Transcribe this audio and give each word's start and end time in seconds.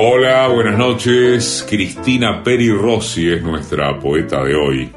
Hola, 0.00 0.46
buenas 0.46 0.78
noches. 0.78 1.66
Cristina 1.68 2.40
Peri 2.44 2.70
Rossi 2.70 3.32
es 3.32 3.42
nuestra 3.42 3.98
poeta 3.98 4.44
de 4.44 4.54
hoy. 4.54 4.88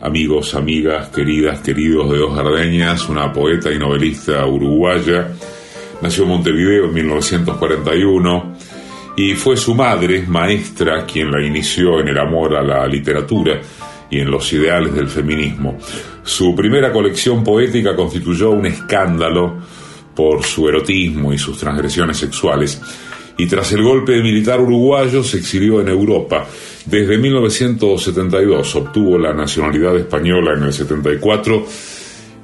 Amigos, 0.00 0.54
amigas, 0.54 1.08
queridas, 1.08 1.58
queridos 1.58 2.08
de 2.08 2.18
Dos 2.18 2.36
Gardeñas, 2.36 3.08
una 3.08 3.32
poeta 3.32 3.68
y 3.72 3.80
novelista 3.80 4.46
uruguaya. 4.46 5.32
Nació 6.00 6.22
en 6.22 6.28
Montevideo 6.28 6.84
en 6.84 6.94
1941 6.94 8.56
y 9.16 9.34
fue 9.34 9.56
su 9.56 9.74
madre, 9.74 10.22
maestra, 10.24 11.04
quien 11.04 11.32
la 11.32 11.44
inició 11.44 11.98
en 11.98 12.06
el 12.06 12.18
amor 12.20 12.58
a 12.58 12.62
la 12.62 12.86
literatura 12.86 13.60
y 14.08 14.20
en 14.20 14.30
los 14.30 14.52
ideales 14.52 14.94
del 14.94 15.08
feminismo. 15.08 15.78
Su 16.22 16.54
primera 16.54 16.92
colección 16.92 17.42
poética 17.42 17.96
constituyó 17.96 18.50
un 18.50 18.66
escándalo 18.66 19.56
por 20.14 20.44
su 20.44 20.68
erotismo 20.68 21.32
y 21.32 21.38
sus 21.38 21.58
transgresiones 21.58 22.18
sexuales 22.18 22.80
y 23.40 23.46
tras 23.46 23.72
el 23.72 23.82
golpe 23.82 24.20
militar 24.20 24.60
uruguayo 24.60 25.24
se 25.24 25.38
exilió 25.38 25.80
en 25.80 25.88
Europa. 25.88 26.46
Desde 26.84 27.16
1972 27.16 28.76
obtuvo 28.76 29.16
la 29.16 29.32
nacionalidad 29.32 29.96
española 29.96 30.52
en 30.58 30.64
el 30.64 30.72
74 30.74 31.64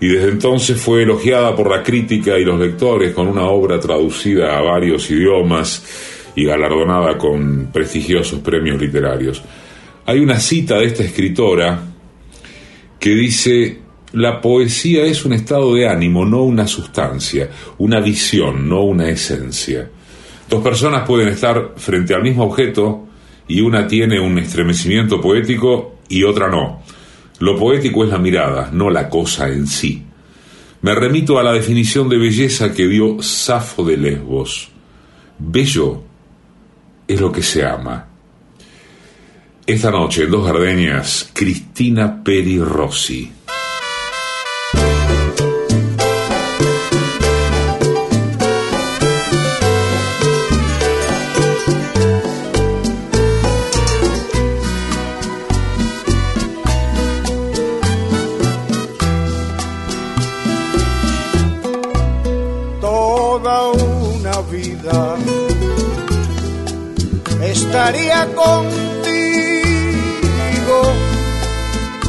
y 0.00 0.06
desde 0.08 0.30
entonces 0.30 0.80
fue 0.80 1.02
elogiada 1.02 1.54
por 1.54 1.70
la 1.70 1.82
crítica 1.82 2.38
y 2.38 2.46
los 2.46 2.58
lectores 2.58 3.12
con 3.12 3.28
una 3.28 3.42
obra 3.42 3.78
traducida 3.78 4.56
a 4.56 4.62
varios 4.62 5.10
idiomas 5.10 5.84
y 6.34 6.46
galardonada 6.46 7.18
con 7.18 7.66
prestigiosos 7.70 8.40
premios 8.40 8.80
literarios. 8.80 9.42
Hay 10.06 10.20
una 10.20 10.40
cita 10.40 10.78
de 10.78 10.86
esta 10.86 11.02
escritora 11.02 11.78
que 12.98 13.10
dice, 13.10 13.80
la 14.14 14.40
poesía 14.40 15.04
es 15.04 15.26
un 15.26 15.34
estado 15.34 15.74
de 15.74 15.86
ánimo, 15.86 16.24
no 16.24 16.42
una 16.42 16.66
sustancia, 16.66 17.50
una 17.76 18.00
visión, 18.00 18.66
no 18.66 18.80
una 18.80 19.10
esencia. 19.10 19.90
Dos 20.48 20.62
personas 20.62 21.06
pueden 21.06 21.28
estar 21.28 21.72
frente 21.76 22.14
al 22.14 22.22
mismo 22.22 22.44
objeto 22.44 23.06
y 23.48 23.60
una 23.60 23.86
tiene 23.86 24.20
un 24.20 24.38
estremecimiento 24.38 25.20
poético 25.20 25.96
y 26.08 26.22
otra 26.22 26.48
no. 26.48 26.82
Lo 27.40 27.58
poético 27.58 28.04
es 28.04 28.10
la 28.10 28.18
mirada, 28.18 28.70
no 28.72 28.90
la 28.90 29.08
cosa 29.08 29.48
en 29.48 29.66
sí. 29.66 30.02
Me 30.82 30.94
remito 30.94 31.38
a 31.38 31.42
la 31.42 31.52
definición 31.52 32.08
de 32.08 32.18
belleza 32.18 32.72
que 32.72 32.86
dio 32.86 33.20
Safo 33.22 33.84
de 33.84 33.96
Lesbos. 33.96 34.68
Bello 35.38 36.02
es 37.08 37.20
lo 37.20 37.32
que 37.32 37.42
se 37.42 37.64
ama. 37.64 38.06
Esta 39.66 39.90
noche 39.90 40.24
en 40.24 40.30
Dos 40.30 40.46
Gardenias, 40.46 41.30
Cristina 41.32 42.22
Peri 42.22 42.60
Rossi. 42.60 43.32
Estaría 67.76 68.26
contigo. 68.34 68.52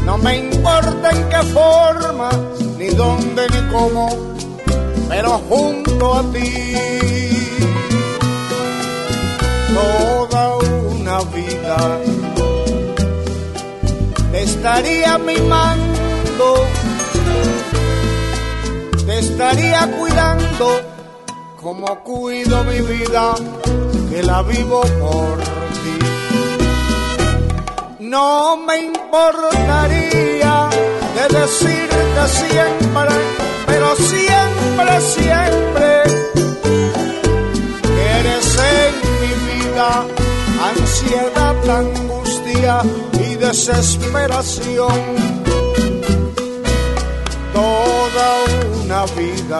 No 0.05 0.17
me 0.17 0.37
importa 0.37 1.09
en 1.11 1.29
qué 1.29 1.41
forma, 1.53 2.29
ni 2.77 2.87
dónde, 2.89 3.47
ni 3.49 3.71
cómo, 3.71 4.09
pero 5.09 5.31
junto 5.49 6.15
a 6.15 6.23
ti. 6.31 6.73
Toda 9.73 10.57
una 10.57 11.19
vida 11.35 11.77
te 14.31 14.43
estaría 14.43 15.17
mimando, 15.17 16.65
te 19.05 19.19
estaría 19.19 19.87
cuidando 19.99 20.96
como 21.67 22.01
cuido 22.01 22.63
mi 22.63 22.79
vida, 22.79 23.35
que 24.09 24.23
la 24.23 24.41
vivo 24.41 24.79
por 25.01 25.37
no 27.99 28.55
me 28.55 28.77
importaría 28.83 30.69
de 31.13 31.37
decirte 31.37 32.21
siempre, 32.41 33.15
pero 33.65 33.93
siempre, 33.97 35.01
siempre, 35.01 36.03
que 37.81 38.03
eres 38.21 38.59
en 38.77 38.93
mi 39.19 39.33
vida 39.51 39.89
ansiedad, 40.71 41.69
angustia 41.69 42.81
y 43.25 43.35
desesperación. 43.35 45.01
Toda 47.53 48.27
una 48.85 49.05
vida 49.17 49.59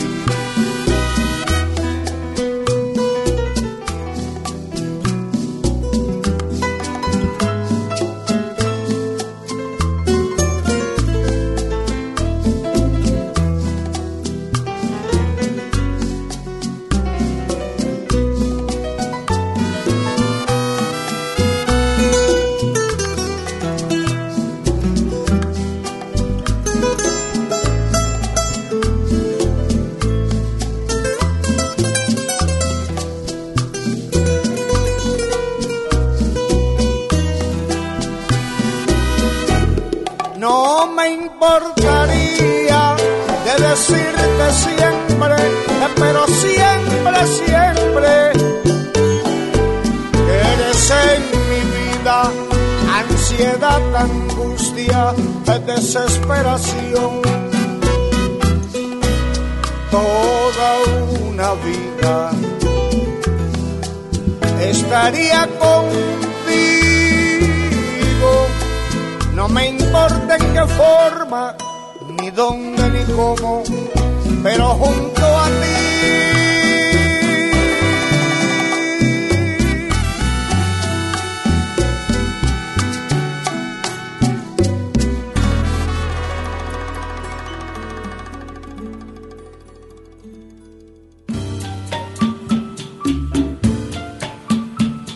angustia, 53.75 55.13
desesperación. 55.65 57.21
Toda 59.89 60.69
una 61.29 61.53
vida 61.53 62.31
estaría 64.61 65.47
contigo 65.59 66.31
no 69.41 69.47
me 69.49 69.69
importa 69.69 70.35
en 70.35 70.53
qué 70.53 70.65
forma, 70.67 71.55
ni 72.19 72.29
dónde, 72.29 72.89
ni 72.91 73.03
cómo, 73.13 73.63
pero 74.43 74.67
junto 74.75 75.10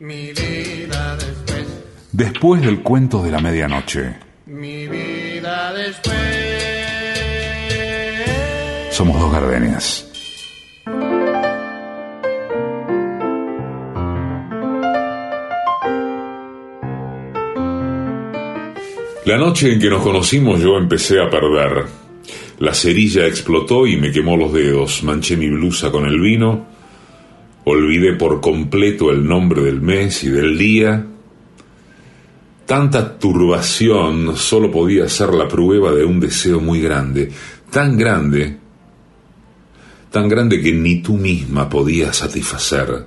Mi 0.00 0.32
después 2.10 2.62
del 2.62 2.82
cuento 2.82 3.22
de 3.22 3.30
la 3.30 3.38
medianoche. 3.38 4.16
Mi 4.46 4.88
vida 4.88 5.72
después. 5.72 6.16
Somos 8.90 9.20
dos 9.20 9.32
gardenias. 9.32 10.10
La 19.24 19.38
noche 19.38 19.72
en 19.72 19.80
que 19.80 19.88
nos 19.88 20.02
conocimos 20.02 20.60
yo 20.60 20.76
empecé 20.76 21.20
a 21.22 21.30
perder. 21.30 21.84
La 22.58 22.74
cerilla 22.74 23.26
explotó 23.26 23.86
y 23.86 23.96
me 23.96 24.10
quemó 24.10 24.36
los 24.36 24.52
dedos. 24.52 25.04
Manché 25.04 25.36
mi 25.36 25.48
blusa 25.48 25.92
con 25.92 26.04
el 26.04 26.18
vino. 26.20 26.73
Olvidé 27.64 28.12
por 28.12 28.40
completo 28.40 29.10
el 29.10 29.26
nombre 29.26 29.62
del 29.62 29.80
mes 29.80 30.22
y 30.24 30.28
del 30.28 30.58
día. 30.58 31.06
Tanta 32.66 33.18
turbación 33.18 34.36
solo 34.36 34.70
podía 34.70 35.08
ser 35.08 35.30
la 35.34 35.48
prueba 35.48 35.92
de 35.92 36.04
un 36.04 36.20
deseo 36.20 36.60
muy 36.60 36.80
grande, 36.80 37.30
tan 37.70 37.96
grande, 37.96 38.58
tan 40.10 40.28
grande 40.28 40.60
que 40.60 40.72
ni 40.72 41.02
tú 41.02 41.16
misma 41.16 41.68
podías 41.68 42.16
satisfacer. 42.16 43.06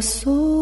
corazón 0.00 0.59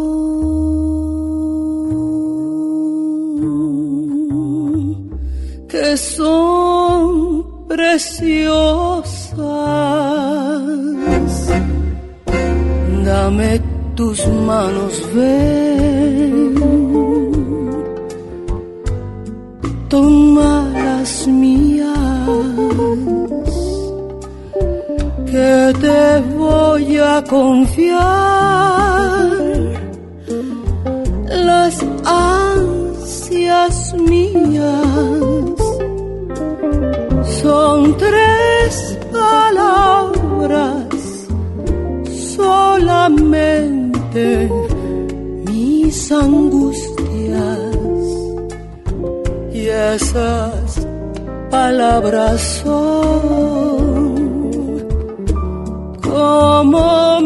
como 56.02 57.17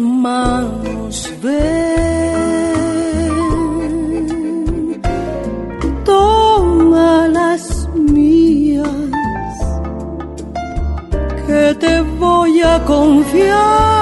manos, 0.00 1.30
ven, 1.42 1.70
toma 6.04 7.28
las 7.28 7.88
mías, 7.94 8.88
que 11.46 11.74
te 11.74 12.00
voy 12.18 12.60
a 12.62 12.84
confiar 12.84 13.93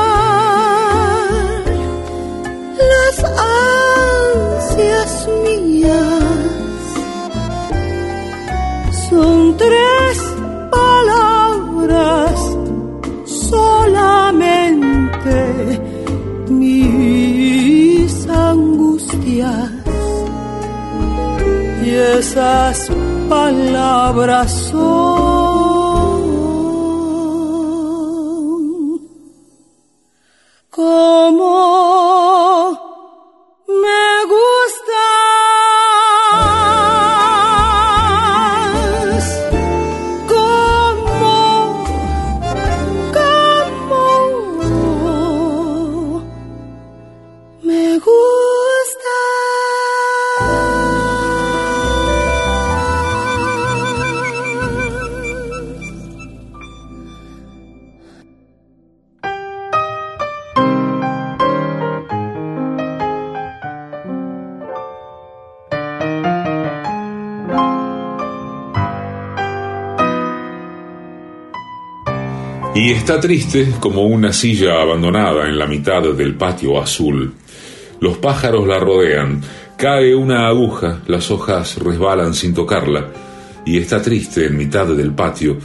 esas 22.33 22.89
palabras 23.29 24.51
son 24.71 25.22
Y 72.83 72.91
está 72.91 73.21
triste 73.21 73.75
como 73.79 74.03
una 74.07 74.33
silla 74.33 74.83
abandonada 74.83 75.49
en 75.49 75.57
la 75.57 75.69
mitad 75.69 76.03
del 76.03 76.35
patio 76.35 76.83
azul. 76.83 77.33
Los 78.01 78.19
pájaros 78.19 78.67
la 78.67 78.81
rodean, 78.81 79.41
cae 79.77 80.17
una 80.17 80.49
aguja, 80.49 81.01
las 81.07 81.31
hojas 81.31 81.79
resbalan 81.79 82.35
sin 82.35 82.55
tocarla, 82.55 83.07
y 83.65 83.79
está 83.79 84.03
triste 84.03 84.47
en 84.47 84.57
mitad 84.57 84.89
del 84.89 85.15
patio, 85.15 85.59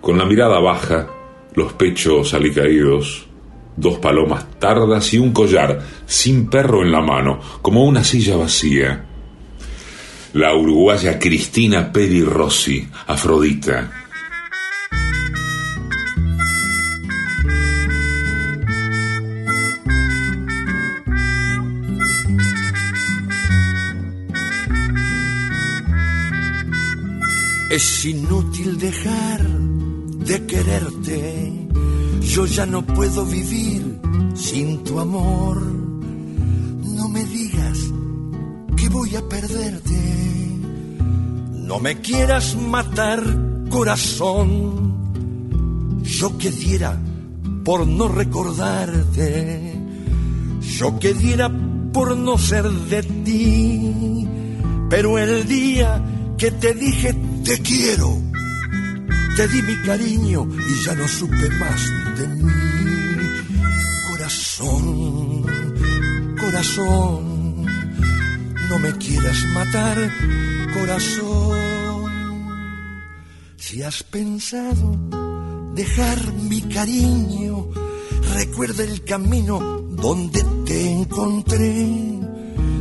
con 0.00 0.18
la 0.18 0.24
mirada 0.24 0.58
baja, 0.58 1.06
los 1.54 1.74
pechos 1.74 2.34
alicaídos, 2.34 3.28
dos 3.76 3.98
palomas 4.00 4.58
tardas 4.58 5.14
y 5.14 5.18
un 5.18 5.32
collar, 5.32 5.80
sin 6.06 6.50
perro 6.50 6.82
en 6.82 6.90
la 6.90 7.02
mano, 7.02 7.38
como 7.62 7.84
una 7.84 8.02
silla 8.02 8.34
vacía. 8.34 9.04
La 10.32 10.52
uruguaya 10.56 11.20
Cristina 11.20 11.92
Peri 11.92 12.24
Rossi, 12.24 12.84
Afrodita. 13.06 14.03
Es 27.74 28.04
inútil 28.04 28.78
dejar 28.78 29.42
de 29.48 30.46
quererte. 30.46 31.52
Yo 32.20 32.46
ya 32.46 32.66
no 32.66 32.86
puedo 32.86 33.26
vivir 33.26 33.98
sin 34.36 34.84
tu 34.84 35.00
amor. 35.00 35.60
No 35.60 37.08
me 37.08 37.24
digas 37.24 37.76
que 38.76 38.88
voy 38.90 39.16
a 39.16 39.28
perderte. 39.28 40.60
No 41.50 41.80
me 41.80 42.00
quieras 42.00 42.54
matar, 42.54 43.24
corazón. 43.68 44.94
Yo 46.04 46.38
que 46.38 46.52
diera 46.52 46.96
por 47.64 47.88
no 47.88 48.06
recordarte. 48.06 49.80
Yo 50.60 51.00
que 51.00 51.12
diera 51.12 51.50
por 51.92 52.16
no 52.16 52.38
ser 52.38 52.70
de 52.70 53.02
ti. 53.02 54.28
Pero 54.88 55.18
el 55.18 55.48
día 55.48 56.00
que 56.38 56.52
te 56.52 56.72
dije 56.72 57.33
te 57.44 57.58
quiero. 57.60 58.20
Te 59.36 59.48
di 59.48 59.62
mi 59.62 59.76
cariño 59.82 60.46
y 60.68 60.84
ya 60.84 60.94
no 60.94 61.06
supe 61.06 61.48
más 61.58 61.80
de 62.18 62.28
mí. 62.28 62.52
Corazón, 64.08 65.42
corazón, 66.40 67.66
no 68.68 68.78
me 68.78 68.92
quieras 68.98 69.44
matar, 69.54 69.98
corazón. 70.72 71.64
Si 73.56 73.82
has 73.82 74.02
pensado 74.04 74.96
dejar 75.74 76.32
mi 76.48 76.60
cariño, 76.62 77.68
recuerda 78.34 78.84
el 78.84 79.02
camino 79.04 79.58
donde 79.90 80.44
te 80.64 80.90
encontré. 80.90 82.13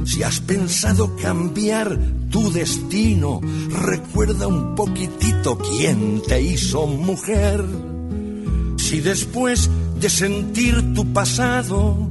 Si 0.06 0.22
has 0.24 0.40
pensado 0.42 1.16
cambiar 1.16 1.98
tu 2.30 2.52
destino, 2.52 3.42
recuerda 3.70 4.48
un 4.48 4.76
poquitito 4.76 5.58
quién 5.58 6.22
te 6.28 6.42
hizo 6.42 6.88
mujer. 6.88 7.64
Si 8.78 9.00
después 9.00 9.70
de 10.00 10.10
sentir 10.10 10.94
tu 10.94 11.12
pasado, 11.14 12.10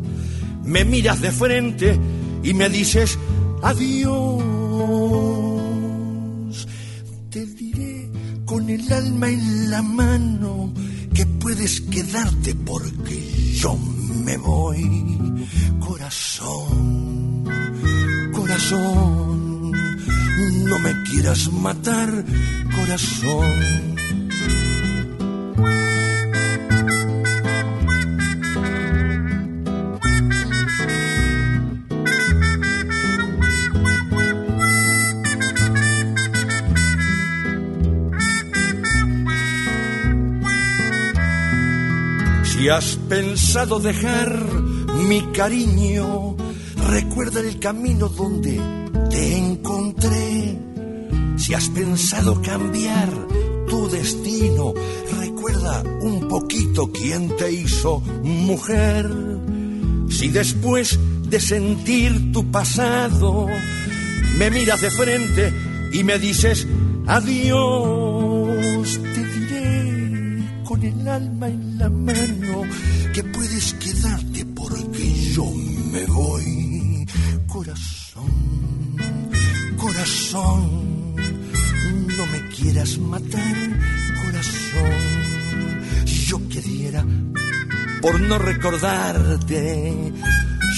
me 0.65 0.85
miras 0.85 1.21
de 1.21 1.31
frente 1.31 1.99
y 2.43 2.55
me 2.55 2.69
dices 2.69 3.19
adiós, 3.63 4.43
te 7.31 7.47
diré 7.47 8.11
con 8.45 8.69
el 8.69 8.93
alma 8.93 9.29
en 9.29 9.71
la 9.71 9.83
mano 9.83 10.73
que 11.15 11.25
puedes 11.27 11.81
quedarte 11.83 12.55
porque 12.55 13.53
yo 13.55 13.77
me 14.25 14.37
voy, 14.37 15.49
corazón, 15.79 17.32
corazón, 18.53 19.73
no 20.69 20.79
me 20.81 21.03
quieras 21.05 21.51
matar, 21.53 22.11
corazón. 22.77 23.93
Si 42.45 42.69
has 42.69 42.97
pensado 43.09 43.81
dejar 43.81 44.45
mi 45.09 45.23
cariño, 45.33 46.37
recuerda 46.93 47.41
el 47.41 47.59
camino 47.59 48.09
donde 48.09 48.61
te 49.11 49.39
encontré. 49.39 50.59
Si 51.37 51.55
has 51.55 51.69
pensado 51.71 52.41
cambiar 52.43 53.09
tu 53.69 53.89
destino, 53.89 54.75
recuerda 55.19 55.83
un 56.03 56.29
poquito 56.29 56.93
quién 56.93 57.35
te 57.37 57.51
hizo 57.51 58.01
mujer. 58.23 59.11
Si 60.11 60.29
después 60.29 60.99
de 61.29 61.41
sentir 61.41 62.33
tu 62.33 62.51
pasado, 62.51 63.47
me 64.39 64.51
miras 64.51 64.83
de 64.83 64.91
frente 64.91 65.53
y 65.95 66.05
me 66.05 66.19
dices 66.19 66.67
adiós, 67.07 69.01
te 69.15 69.25
diré 69.25 70.63
con 70.65 70.83
el 70.83 71.09
alma 71.09 71.49
en 71.49 71.79
la 71.79 71.89
mano 71.89 72.63
que 73.15 73.25
puedes 73.25 73.73
quedarte 73.75 74.45
porque 74.55 75.33
yo 75.35 75.45
me 75.93 76.07
voy, 76.07 76.72
corazón, 77.53 78.97
corazón, 79.77 81.15
no 82.17 82.27
me 82.29 82.49
quieras 82.49 82.97
matar, 82.97 83.57
corazón, 84.25 86.07
yo 86.07 86.49
quisiera 86.49 87.05
por 88.01 88.19
no 88.21 88.39
recordarte, 88.39 89.93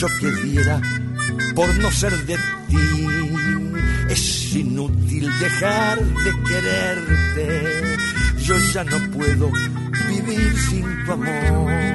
yo 0.00 0.08
quisiera 0.18 0.80
por 1.54 1.72
no 1.76 1.92
ser 1.92 2.12
de 2.26 2.34
ti. 2.68 2.76
Es 4.10 4.54
inútil 4.56 5.30
dejar 5.38 5.98
de 6.00 6.32
quererte, 6.48 7.96
yo 8.42 8.58
ya 8.72 8.82
no 8.82 8.98
puedo 9.12 9.50
vivir 10.08 10.58
sin 10.58 11.04
tu 11.04 11.12
amor. 11.12 11.93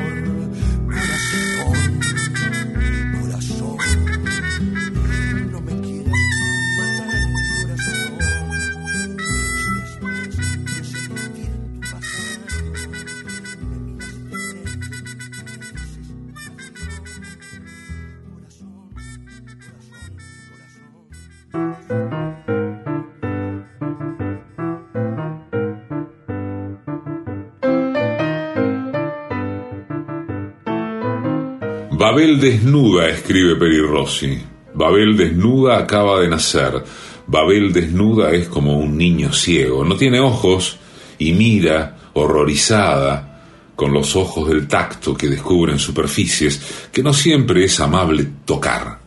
Babel 32.19 32.37
desnuda, 32.37 33.07
escribe 33.07 33.55
Peri 33.55 33.79
Rossi. 33.79 34.37
Babel 34.73 35.15
desnuda 35.15 35.77
acaba 35.77 36.19
de 36.19 36.27
nacer. 36.27 36.83
Babel 37.25 37.71
desnuda 37.71 38.31
es 38.31 38.49
como 38.49 38.77
un 38.77 38.97
niño 38.97 39.31
ciego. 39.31 39.85
No 39.85 39.95
tiene 39.95 40.19
ojos 40.19 40.77
y 41.17 41.31
mira 41.31 41.95
horrorizada 42.11 43.71
con 43.73 43.93
los 43.93 44.17
ojos 44.17 44.49
del 44.49 44.67
tacto 44.67 45.15
que 45.15 45.29
descubren 45.29 45.79
superficies 45.79 46.89
que 46.91 47.01
no 47.01 47.13
siempre 47.13 47.63
es 47.63 47.79
amable 47.79 48.27
tocar. 48.43 48.99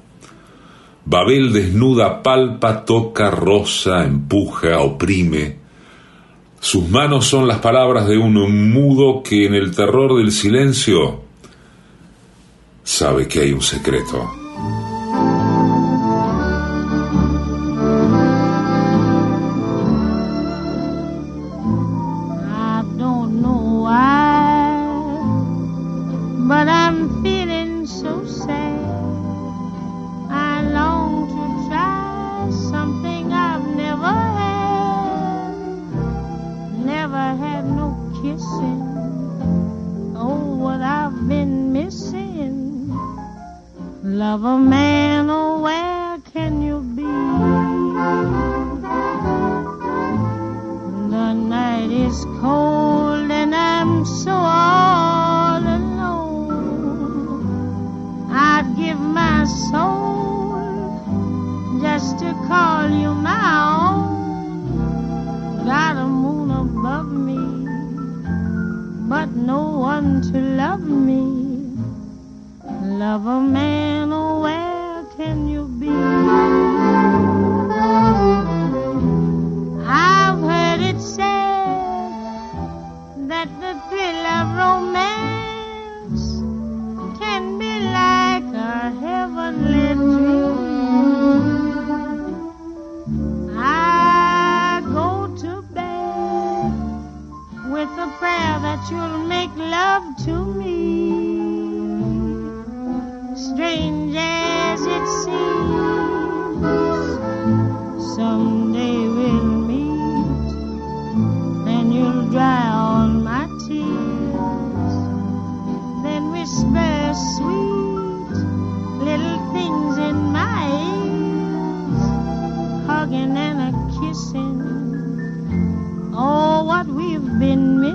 Babel 1.05 1.53
desnuda 1.53 2.23
palpa, 2.23 2.83
toca, 2.87 3.31
roza, 3.31 4.05
empuja, 4.07 4.79
oprime. 4.79 5.59
Sus 6.61 6.89
manos 6.89 7.27
son 7.27 7.47
las 7.47 7.59
palabras 7.59 8.09
de 8.09 8.17
un 8.17 8.73
mudo 8.73 9.23
que 9.23 9.45
en 9.45 9.55
el 9.55 9.77
terror 9.77 10.17
del 10.17 10.33
silencio 10.33 11.31
sabe 12.85 13.27
que 13.29 13.41
hay 13.41 13.53
un 13.53 13.63
secreto. 13.63 14.42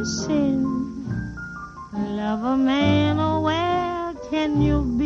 Missing. 0.07 0.63
Love 1.91 2.43
a 2.43 2.55
man, 2.55 3.19
oh, 3.19 3.41
where 3.41 4.13
can 4.29 4.61
you 4.61 4.96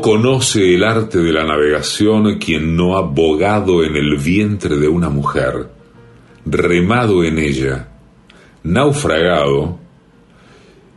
No 0.00 0.04
conoce 0.04 0.76
el 0.76 0.82
arte 0.82 1.18
de 1.18 1.30
la 1.30 1.44
navegación 1.44 2.38
quien 2.38 2.74
no 2.74 2.96
ha 2.96 3.02
bogado 3.02 3.84
en 3.84 3.96
el 3.96 4.16
vientre 4.16 4.78
de 4.78 4.88
una 4.88 5.10
mujer, 5.10 5.68
remado 6.46 7.22
en 7.22 7.38
ella, 7.38 7.90
naufragado 8.62 9.78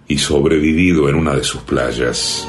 y 0.07 0.17
sobrevivido 0.19 1.09
en 1.09 1.15
una 1.15 1.35
de 1.35 1.43
sus 1.43 1.63
playas. 1.63 2.47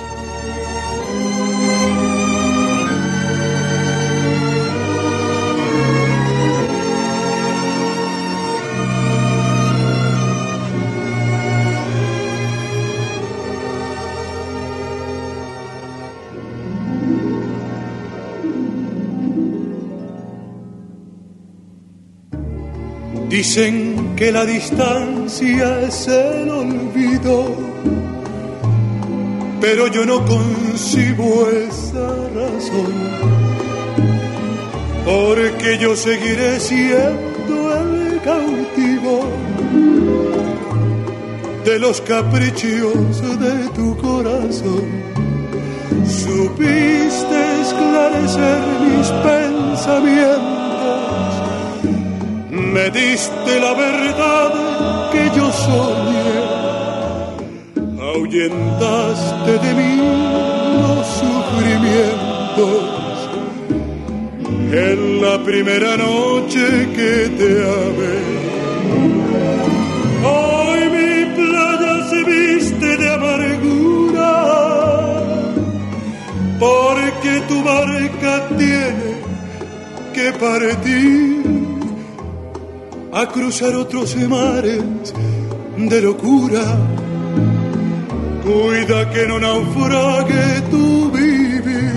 Dicen 23.35 24.15
que 24.15 24.31
la 24.31 24.45
distancia 24.45 25.81
es 25.81 26.07
el 26.07 26.49
olvido, 26.49 27.57
pero 29.61 29.89
yo 29.89 30.07
no 30.07 30.25
concibo 30.25 31.49
esa 31.51 32.07
razón, 32.33 32.95
porque 35.05 35.79
yo 35.81 35.97
seguiré 35.97 36.61
siendo 36.61 37.77
el 37.77 38.21
cautivo 38.23 39.29
de 41.65 41.79
los 41.81 42.01
caprichos 42.03 43.21
de 43.41 43.69
tu 43.75 43.97
corazón. 43.97 44.85
Supiste 46.07 47.39
esclarecer 47.63 48.63
mis 48.87 49.09
pensamientos 49.27 50.54
me 52.75 52.91
diste 52.91 53.61
la 53.61 53.73
verdad 53.73 54.51
que 55.13 55.23
yo 55.37 55.47
soñé, 55.67 56.33
ahuyentaste 58.11 59.53
de 59.65 59.71
mí 59.79 59.95
los 60.83 61.07
sufrimientos 61.21 62.85
en 64.89 64.99
la 65.23 65.37
primera 65.45 65.97
noche 65.97 66.65
que 66.97 67.15
te 67.39 67.51
amé. 67.85 68.19
Hoy 70.35 70.81
mi 70.97 71.15
playa 71.37 71.95
se 72.11 72.21
viste 72.33 72.89
de 72.97 73.07
amargura, 73.19 74.35
porque 76.59 77.33
tu 77.49 77.57
barca 77.63 78.35
tiene 78.59 79.11
que 80.13 80.27
partir 80.33 81.34
a 83.15 83.29
cruzar 83.29 83.77
otros 83.77 84.17
mares 84.29 85.15
de 85.77 86.03
locura. 86.03 86.65
Cuida 88.43 89.09
que 89.11 89.27
no 89.29 89.39
naufrague 89.39 90.61
tu 90.71 91.13
vivir. 91.13 91.93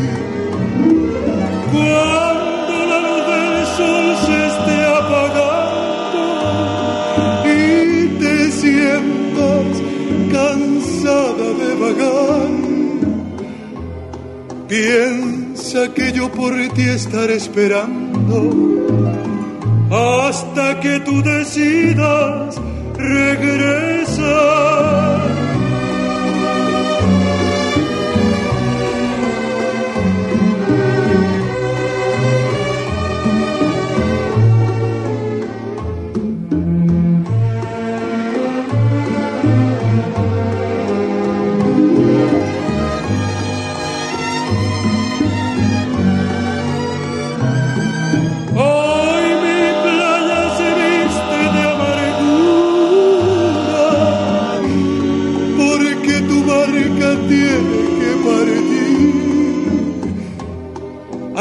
Cuando 1.72 2.76
la 2.92 3.00
luz 3.06 3.24
del 3.32 3.66
sol 3.78 4.08
se 4.26 4.38
esté 4.52 4.78
apagando 5.02 6.22
y 7.46 7.60
te 8.22 8.36
sientas 8.62 9.70
cansada 10.32 11.48
de 11.62 11.70
vagar, 11.82 12.52
piensa 14.68 15.80
que 15.96 16.12
yo 16.12 16.32
por 16.32 16.54
ti 16.76 16.84
estaré 16.84 17.36
esperando 17.38 18.97
hasta 19.92 20.80
que 20.80 21.00
tú 21.00 21.22
decidas 21.22 22.60
regresar. 22.98 24.18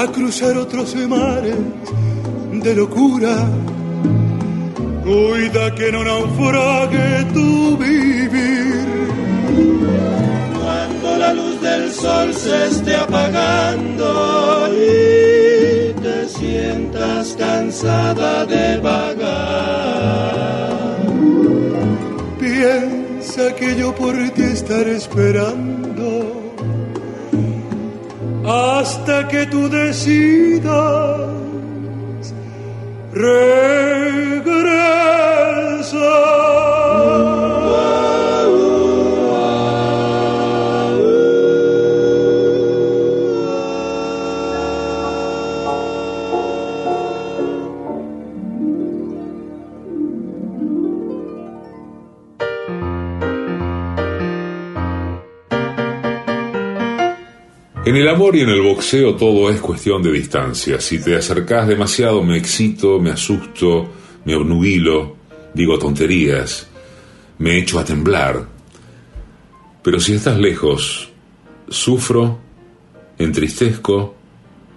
A 0.06 0.12
cruzar 0.12 0.56
otros 0.56 0.94
mares 1.08 1.56
de 2.52 2.74
locura. 2.74 3.34
Cuida 5.04 5.74
que 5.74 5.92
no 5.92 6.04
naufrague 6.04 7.24
tu 7.34 7.76
vivir. 7.76 8.86
Cuando 10.60 11.16
la 11.18 11.32
luz 11.32 11.60
del 11.60 11.92
sol 11.92 12.34
se 12.34 12.66
esté 12.68 12.94
apagando 12.96 14.68
y 14.72 15.92
te 16.04 16.28
sientas 16.28 17.36
cansada 17.38 18.46
de 18.46 18.78
vagar. 18.78 19.46
Piensa 22.38 23.54
que 23.54 23.76
yo 23.76 23.94
por 23.94 24.14
ti 24.30 24.42
estaré 24.42 24.96
esperando 24.96 25.85
hasta 28.46 29.26
que 29.26 29.46
tú 29.46 29.68
decidas 29.68 31.20
En 57.86 57.94
el 57.94 58.08
amor 58.08 58.34
y 58.34 58.40
en 58.40 58.48
el 58.48 58.62
boxeo 58.62 59.14
todo 59.14 59.48
es 59.48 59.60
cuestión 59.60 60.02
de 60.02 60.10
distancia. 60.10 60.80
Si 60.80 60.98
te 60.98 61.14
acercas 61.14 61.68
demasiado 61.68 62.20
me 62.20 62.36
excito, 62.36 62.98
me 62.98 63.10
asusto, 63.10 63.88
me 64.24 64.34
obnubilo, 64.34 65.14
digo 65.54 65.78
tonterías, 65.78 66.68
me 67.38 67.58
echo 67.58 67.78
a 67.78 67.84
temblar. 67.84 68.44
Pero 69.84 70.00
si 70.00 70.14
estás 70.14 70.36
lejos, 70.36 71.10
sufro, 71.68 72.40
entristezco, 73.18 74.16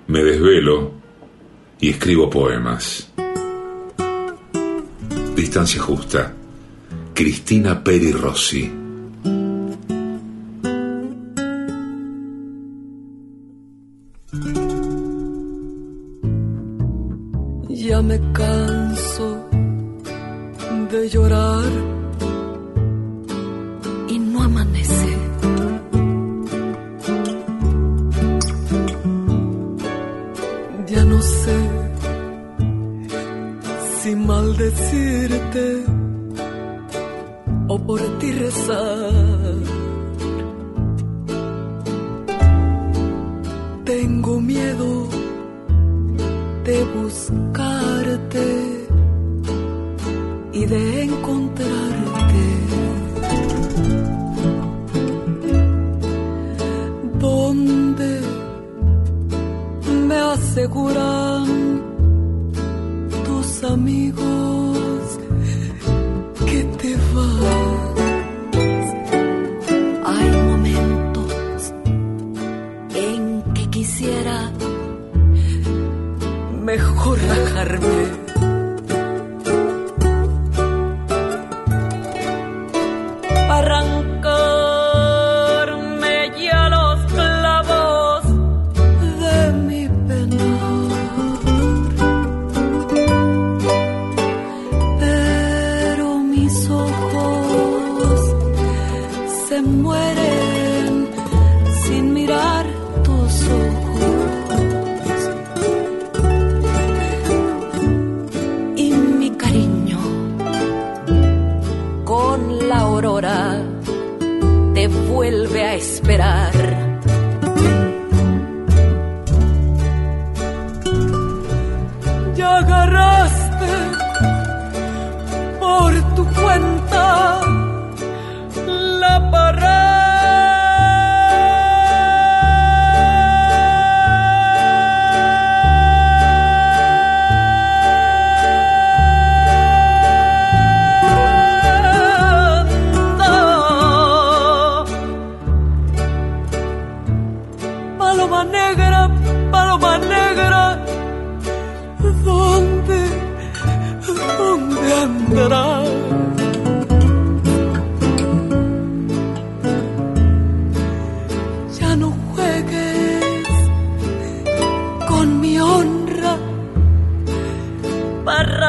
me 0.06 0.24
desvelo 0.24 0.91
y 1.82 1.89
escribo 1.89 2.30
poemas. 2.30 3.12
Distancia 5.36 5.82
justa. 5.82 6.36
Cristina 7.15 7.84
Peri 7.84 8.12
Rossi. 8.12 8.72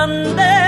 someday. 0.01 0.60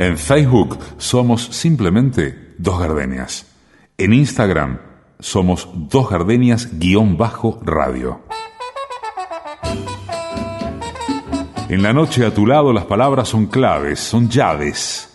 En 0.00 0.16
Facebook 0.16 0.78
somos 0.96 1.44
simplemente 1.52 2.54
Dos 2.56 2.80
Gardenias. 2.80 3.44
En 3.98 4.14
Instagram 4.14 4.78
somos 5.18 5.68
Dos 5.74 6.08
Gardenias-radio. 6.08 8.22
En 11.68 11.82
la 11.82 11.92
noche 11.92 12.24
a 12.24 12.32
tu 12.32 12.46
lado 12.46 12.72
las 12.72 12.86
palabras 12.86 13.28
son 13.28 13.44
claves, 13.44 14.00
son 14.00 14.30
llaves. 14.30 15.10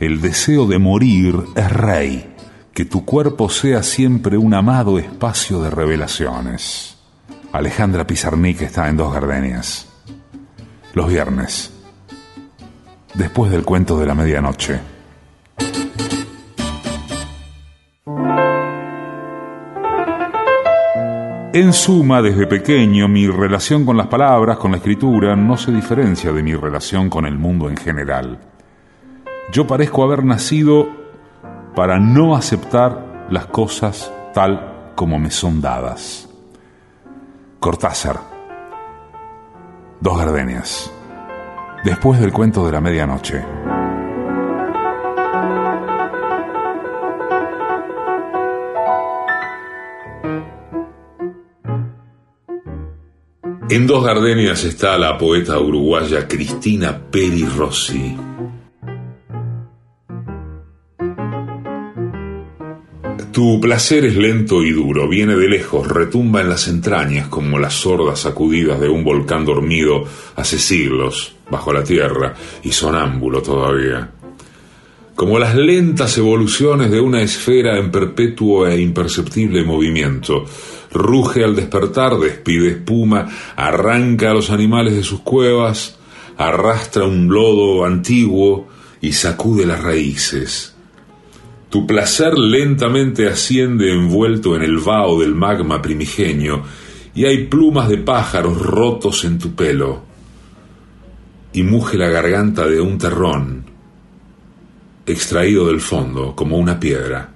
El 0.00 0.20
deseo 0.20 0.66
de 0.66 0.78
morir 0.78 1.42
es 1.54 1.72
rey. 1.72 2.34
Que 2.74 2.84
tu 2.84 3.06
cuerpo 3.06 3.48
sea 3.48 3.82
siempre 3.82 4.36
un 4.36 4.52
amado 4.52 4.98
espacio 4.98 5.62
de 5.62 5.70
revelaciones. 5.70 6.98
Alejandra 7.52 8.06
Pizarnik 8.06 8.60
está 8.60 8.90
en 8.90 8.98
Dos 8.98 9.14
Gardenias. 9.14 9.88
Los 10.92 11.08
viernes 11.08 11.72
después 13.16 13.50
del 13.50 13.64
cuento 13.64 13.98
de 13.98 14.06
la 14.06 14.14
medianoche. 14.14 14.78
En 21.52 21.72
suma, 21.72 22.20
desde 22.20 22.46
pequeño, 22.46 23.08
mi 23.08 23.26
relación 23.28 23.86
con 23.86 23.96
las 23.96 24.08
palabras, 24.08 24.58
con 24.58 24.72
la 24.72 24.76
escritura, 24.76 25.34
no 25.34 25.56
se 25.56 25.72
diferencia 25.72 26.30
de 26.30 26.42
mi 26.42 26.54
relación 26.54 27.08
con 27.08 27.24
el 27.24 27.38
mundo 27.38 27.70
en 27.70 27.78
general. 27.78 28.38
Yo 29.52 29.66
parezco 29.66 30.04
haber 30.04 30.22
nacido 30.22 30.86
para 31.74 31.98
no 31.98 32.36
aceptar 32.36 33.26
las 33.30 33.46
cosas 33.46 34.12
tal 34.34 34.92
como 34.94 35.18
me 35.18 35.30
son 35.30 35.62
dadas. 35.62 36.28
Cortázar. 37.58 38.20
Dos 40.00 40.18
gardenias 40.18 40.92
después 41.86 42.20
del 42.20 42.32
cuento 42.32 42.66
de 42.66 42.72
la 42.72 42.80
medianoche. 42.80 43.44
En 53.68 53.86
Dos 53.86 54.04
Gardenias 54.04 54.64
está 54.64 54.98
la 54.98 55.16
poeta 55.16 55.60
uruguaya 55.60 56.26
Cristina 56.26 57.00
Peri 57.08 57.44
Rossi. 57.44 58.16
Tu 63.30 63.60
placer 63.60 64.06
es 64.06 64.16
lento 64.16 64.64
y 64.64 64.72
duro, 64.72 65.08
viene 65.08 65.36
de 65.36 65.48
lejos, 65.48 65.86
retumba 65.86 66.40
en 66.40 66.48
las 66.48 66.66
entrañas 66.66 67.28
como 67.28 67.58
las 67.60 67.74
sordas 67.74 68.20
sacudidas 68.20 68.80
de 68.80 68.88
un 68.88 69.04
volcán 69.04 69.44
dormido 69.44 70.04
hace 70.34 70.58
siglos 70.58 71.35
bajo 71.50 71.72
la 71.72 71.84
tierra 71.84 72.34
y 72.62 72.72
sonámbulo 72.72 73.42
todavía. 73.42 74.10
Como 75.14 75.38
las 75.38 75.54
lentas 75.54 76.18
evoluciones 76.18 76.90
de 76.90 77.00
una 77.00 77.22
esfera 77.22 77.78
en 77.78 77.90
perpetuo 77.90 78.66
e 78.66 78.80
imperceptible 78.80 79.64
movimiento, 79.64 80.44
ruge 80.92 81.42
al 81.42 81.56
despertar, 81.56 82.18
despide 82.18 82.68
espuma, 82.70 83.26
arranca 83.56 84.30
a 84.30 84.34
los 84.34 84.50
animales 84.50 84.94
de 84.94 85.02
sus 85.02 85.20
cuevas, 85.20 85.98
arrastra 86.36 87.04
un 87.04 87.28
lodo 87.28 87.84
antiguo 87.86 88.68
y 89.00 89.12
sacude 89.12 89.64
las 89.64 89.82
raíces 89.82 90.76
tu 91.76 91.86
placer 91.86 92.38
lentamente 92.38 93.28
asciende 93.28 93.92
envuelto 93.92 94.56
en 94.56 94.62
el 94.62 94.78
vaho 94.78 95.20
del 95.20 95.34
magma 95.34 95.82
primigenio 95.82 96.62
y 97.14 97.24
hay 97.24 97.48
plumas 97.48 97.88
de 97.88 97.98
pájaros 97.98 98.58
rotos 98.60 99.24
en 99.24 99.38
tu 99.38 99.54
pelo 99.54 100.02
y 101.56 101.62
muge 101.62 101.96
la 101.96 102.10
garganta 102.10 102.66
de 102.66 102.82
un 102.82 102.98
terrón 102.98 103.64
extraído 105.06 105.68
del 105.68 105.80
fondo 105.80 106.36
como 106.36 106.58
una 106.58 106.78
piedra. 106.78 107.32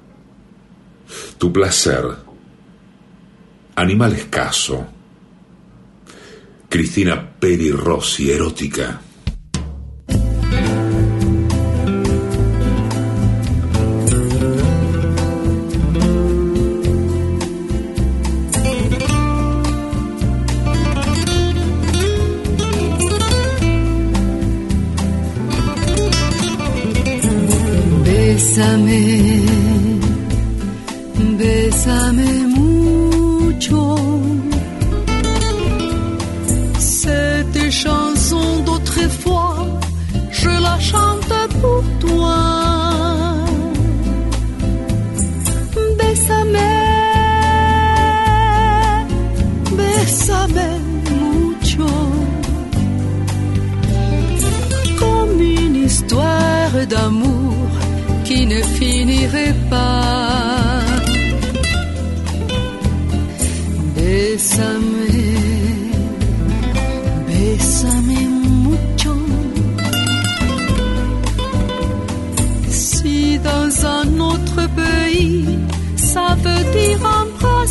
Tu 1.38 1.50
placer, 1.50 2.04
animal 3.76 4.12
escaso. 4.12 4.86
Cristina 6.68 7.30
Peri 7.40 7.70
Rossi, 7.70 8.30
erótica. 8.30 9.00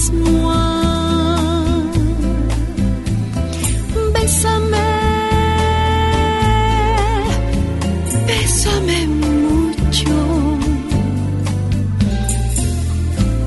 Embrasse-moi. 0.10 0.56
Bésame, 4.14 4.76
bésame. 8.28 9.20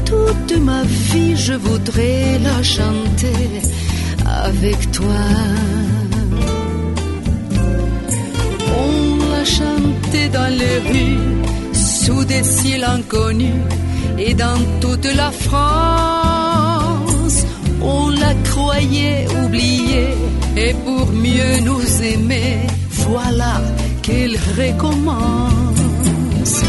Toute 0.05 0.59
ma 0.61 0.83
vie, 0.83 1.37
je 1.37 1.55
voudrais 1.55 2.39
la 2.39 2.63
chanter 2.63 3.63
avec 4.27 4.91
toi. 4.93 5.25
On 8.75 9.31
l'a 9.31 9.45
chantait 9.45 10.29
dans 10.29 10.53
les 10.61 10.79
rues, 10.91 11.75
sous 11.75 12.25
des 12.25 12.45
ciels 12.45 12.85
inconnus, 12.85 13.63
et 14.19 14.35
dans 14.35 14.59
toute 14.81 15.07
la 15.15 15.31
France 15.31 16.22
soyez 18.73 19.27
et 20.57 20.75
pour 20.85 21.07
mieux 21.13 21.61
nous 21.65 22.03
aimer, 22.03 22.67
voilà 23.09 23.61
qu'il 24.03 24.37
recommence. 24.59 26.63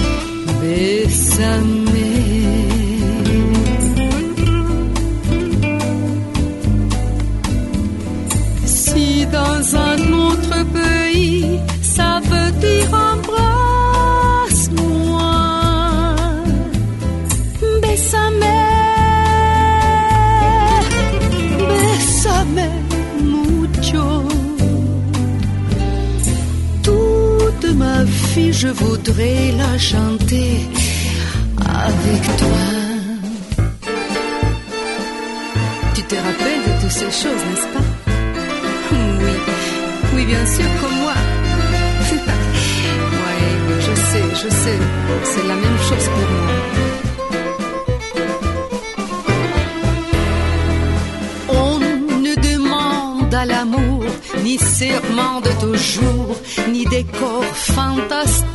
Je 28.63 28.69
voudrais 28.69 29.52
la 29.58 29.78
chanter 29.78 30.52
avec 31.86 32.21
toi. 32.41 32.63
Tu 35.95 36.02
te 36.04 36.15
rappelles 36.26 36.63
de 36.67 36.73
toutes 36.82 36.97
ces 37.02 37.12
choses, 37.21 37.43
n'est-ce 37.49 37.69
pas? 37.76 37.86
Oui, 38.91 39.36
oui, 40.15 40.23
bien 40.26 40.45
sûr, 40.56 40.69
comme 40.80 40.97
moi. 41.04 41.17
oui, 43.23 43.39
je 43.86 43.93
sais, 44.10 44.26
je 44.43 44.49
sais, 44.62 44.80
c'est 45.32 45.45
la 45.52 45.58
même 45.63 45.80
chose 45.89 46.08
pour 46.15 46.28
moi. 46.36 46.52
On 51.65 51.80
ne 52.28 52.34
demande 52.49 53.34
à 53.34 53.45
l'amour 53.45 54.04
ni 54.45 54.58
serment 54.58 55.41
de 55.41 55.52
toujours, 55.60 56.36
ni 56.71 56.86
décor 56.86 57.43
fantastique. 57.54 58.52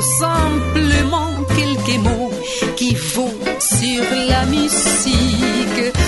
Simplement 0.00 1.30
quelques 1.56 1.98
mots 2.02 2.30
qui 2.76 2.94
vont 2.94 3.34
sur 3.58 4.02
la 4.28 4.46
musique. 4.46 5.99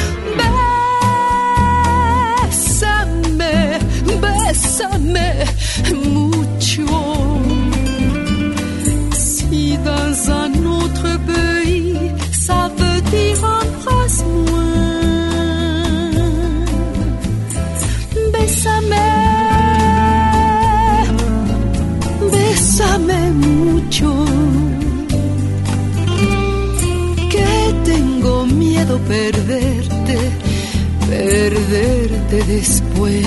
Después. 32.46 33.22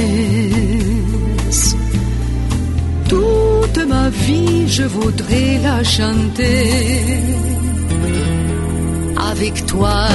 Toute 3.08 3.86
ma 3.88 4.10
vie, 4.10 4.68
je 4.68 4.84
voudrais 4.84 5.60
la 5.62 5.84
chanter 5.84 6.70
avec 9.18 9.66
toi. 9.66 10.08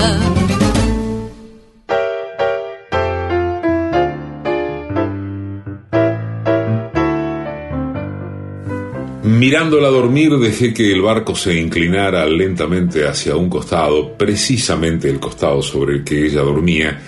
Mirándola 9.23 9.89
dormir 9.89 10.39
dejé 10.39 10.75
que 10.75 10.93
el 10.93 11.01
barco 11.01 11.35
se 11.35 11.55
inclinara 11.55 12.27
lentamente 12.27 13.07
hacia 13.07 13.37
un 13.37 13.49
costado, 13.49 14.13
precisamente 14.19 15.09
el 15.09 15.19
costado 15.19 15.63
sobre 15.63 15.95
el 15.95 16.05
que 16.05 16.27
ella 16.27 16.43
dormía, 16.43 17.01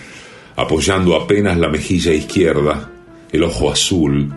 apoyando 0.56 1.16
apenas 1.16 1.58
la 1.58 1.68
mejilla 1.68 2.12
izquierda, 2.12 2.90
el 3.30 3.42
ojo 3.42 3.70
azul, 3.70 4.32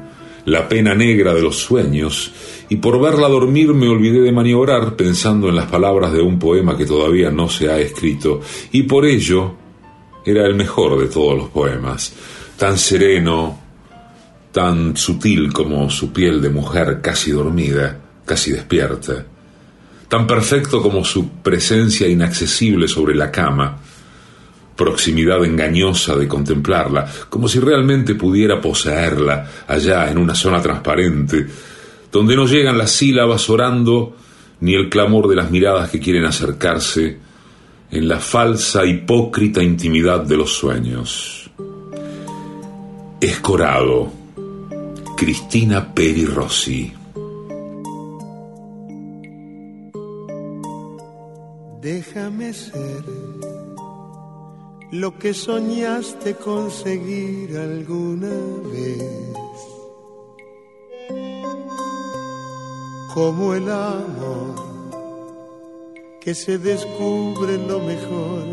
la 0.46 0.70
pena 0.70 0.94
negra 0.94 1.34
de 1.34 1.42
los 1.42 1.58
sueños, 1.58 2.32
y 2.70 2.78
por 2.78 3.02
verla 3.02 3.28
dormir 3.28 3.74
me 3.74 3.88
olvidé 3.88 4.22
de 4.22 4.32
maniobrar 4.32 4.96
pensando 4.96 5.50
en 5.50 5.56
las 5.56 5.66
palabras 5.66 6.14
de 6.14 6.22
un 6.22 6.40
poema 6.40 6.78
que 6.78 6.86
todavía 6.86 7.32
no 7.32 7.50
se 7.50 7.70
ha 7.70 7.80
escrito, 7.80 8.42
y 8.72 8.84
por 8.84 9.06
ello 9.06 9.56
era 10.26 10.46
el 10.46 10.56
mejor 10.56 11.00
de 11.00 11.08
todos 11.08 11.38
los 11.38 11.50
poemas, 11.50 12.14
tan 12.58 12.78
sereno, 12.78 13.60
tan 14.52 14.96
sutil 14.96 15.52
como 15.52 15.90
su 15.90 16.14
piel 16.14 16.42
de 16.42 16.50
mujer 16.50 17.02
casi 17.02 17.32
dormida, 17.32 18.00
casi 18.24 18.52
despierta, 18.52 19.26
tan 20.08 20.26
perfecto 20.26 20.82
como 20.82 21.04
su 21.04 21.30
presencia 21.42 22.08
inaccesible 22.08 22.88
sobre 22.88 23.16
la 23.16 23.32
cama, 23.32 23.80
proximidad 24.76 25.44
engañosa 25.46 26.16
de 26.16 26.28
contemplarla, 26.28 27.10
como 27.30 27.48
si 27.48 27.60
realmente 27.60 28.16
pudiera 28.16 28.60
poseerla 28.60 29.50
allá 29.68 30.12
en 30.12 30.18
una 30.18 30.36
zona 30.36 30.62
transparente, 30.62 31.48
donde 32.12 32.36
no 32.36 32.46
llegan 32.46 32.78
las 32.78 32.92
sílabas 32.92 33.50
orando 33.50 34.16
ni 34.60 34.74
el 34.74 34.90
clamor 34.90 35.28
de 35.28 35.36
las 35.36 35.52
miradas 35.52 35.90
que 35.90 36.00
quieren 36.00 36.26
acercarse 36.26 37.18
en 37.92 38.08
la 38.08 38.20
falsa 38.20 38.86
hipócrita 38.86 39.64
intimidad 39.64 40.22
de 40.22 40.38
los 40.38 40.54
sueños. 40.54 41.50
Escorado 43.22 44.12
Cristina 45.16 45.94
Peri 45.94 46.26
Rossi. 46.26 46.92
Déjame 51.82 52.52
ser 52.52 53.55
lo 55.00 55.18
que 55.20 55.34
soñaste 55.34 56.36
conseguir 56.36 57.58
alguna 57.58 58.36
vez. 58.72 59.58
Como 63.14 63.54
el 63.54 63.70
amor 63.70 64.56
que 66.22 66.34
se 66.34 66.58
descubre 66.58 67.58
lo 67.58 67.80
mejor 67.80 68.46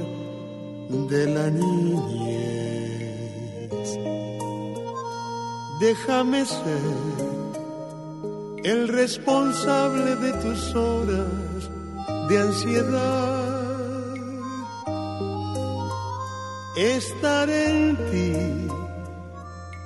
de 1.13 1.27
la 1.27 1.49
niñez. 1.51 2.11
Déjame 5.81 6.45
ser 6.45 6.97
el 8.65 8.89
responsable 8.89 10.17
de 10.17 10.33
tus 10.43 10.75
horas 10.75 11.71
de 12.29 12.39
ansiedad. 12.39 13.42
Estar 16.77 17.51
en 17.51 17.97
ti, 18.11 18.33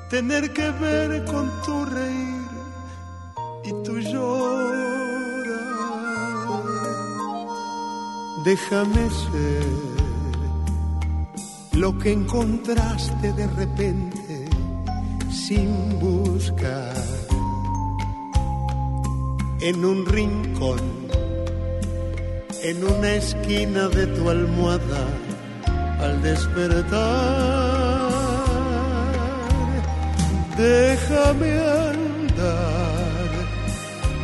tener 0.09 0.53
que 0.53 0.71
ver 0.71 1.25
con 1.25 1.51
tu 1.63 1.85
reír 1.85 2.47
y 3.65 3.73
tu 3.83 3.99
llorar. 3.99 4.77
Déjame 8.45 9.11
ser 9.11 9.67
lo 11.73 11.99
que 11.99 12.13
encontraste 12.13 13.33
de 13.33 13.49
repente 13.49 14.49
sin 15.29 15.99
buscar 15.99 16.95
en 19.61 19.85
un 19.85 20.07
rincón, 20.07 20.79
en 22.63 22.85
una 22.85 23.15
esquina 23.15 23.89
de 23.89 24.07
tu 24.07 24.31
almohada 24.31 25.26
al 26.01 26.23
despertar. 26.23 27.87
Déjame 30.57 31.51
andar 31.53 33.31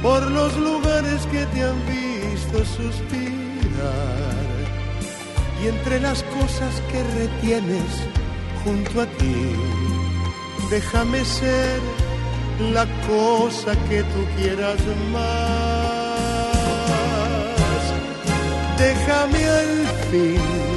por 0.03 0.31
los 0.31 0.57
lugares 0.57 1.27
que 1.31 1.45
te 1.47 1.63
han 1.63 1.79
visto 1.87 2.65
suspirar 2.65 4.33
y 5.63 5.69
entre 5.69 6.01
las 6.01 6.23
cosas 6.23 6.83
que 6.91 7.03
retienes 7.21 7.91
junto 8.65 9.03
a 9.03 9.07
ti. 9.07 9.53
Déjame 10.71 11.25
ser 11.25 11.81
la 12.73 12.87
cosa 13.07 13.73
que 13.89 14.03
tú 14.03 14.25
quieras 14.37 14.81
más. 15.13 16.13
Déjame 18.79 19.49
al 19.49 19.87
fin 20.11 20.72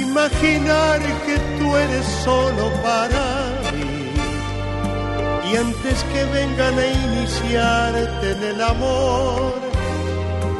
imaginar 0.00 1.00
que 1.26 1.36
tú 1.58 1.76
eres 1.76 2.06
solo 2.24 2.70
para 2.82 3.24
mí. 3.72 4.10
Y 5.50 5.56
antes 5.56 6.04
que 6.12 6.24
vengan 6.24 6.78
a 6.78 6.86
iniciarte 6.86 8.30
en 8.32 8.42
el 8.42 8.60
amor, 8.60 9.54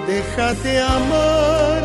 déjate 0.06 0.80
amar 0.80 1.82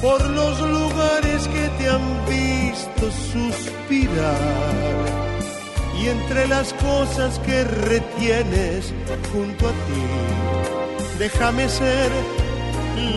por 0.00 0.28
los 0.30 0.60
lugares 0.60 1.46
que 1.48 1.68
te 1.78 1.88
han 1.88 2.26
visto 2.26 3.10
suspirar 3.32 4.40
y 6.00 6.08
entre 6.08 6.48
las 6.48 6.72
cosas 6.74 7.38
que 7.40 7.64
retienes 7.64 8.94
junto 9.32 9.68
a 9.68 9.72
ti, 9.72 10.06
déjame 11.18 11.68
ser 11.68 12.10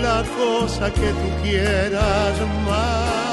la 0.02 0.24
cosa 0.38 0.92
que 0.94 1.10
tú 1.20 1.30
quieras 1.44 2.40
más. 2.66 3.24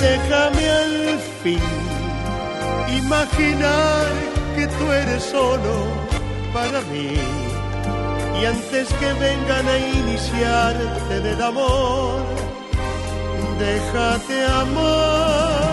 Déjame 0.00 0.68
al 0.68 1.18
fin 1.42 1.60
imaginar 2.96 4.06
que 4.56 4.66
tú 4.66 4.92
eres 4.92 5.22
solo 5.22 5.86
para 6.52 6.80
mí. 6.92 7.51
Y 8.42 8.44
antes 8.44 8.92
que 8.94 9.12
vengan 9.20 9.68
a 9.68 9.78
iniciarte 9.78 11.20
del 11.20 11.40
amor, 11.40 12.24
déjate 13.56 14.44
amor 14.46 15.71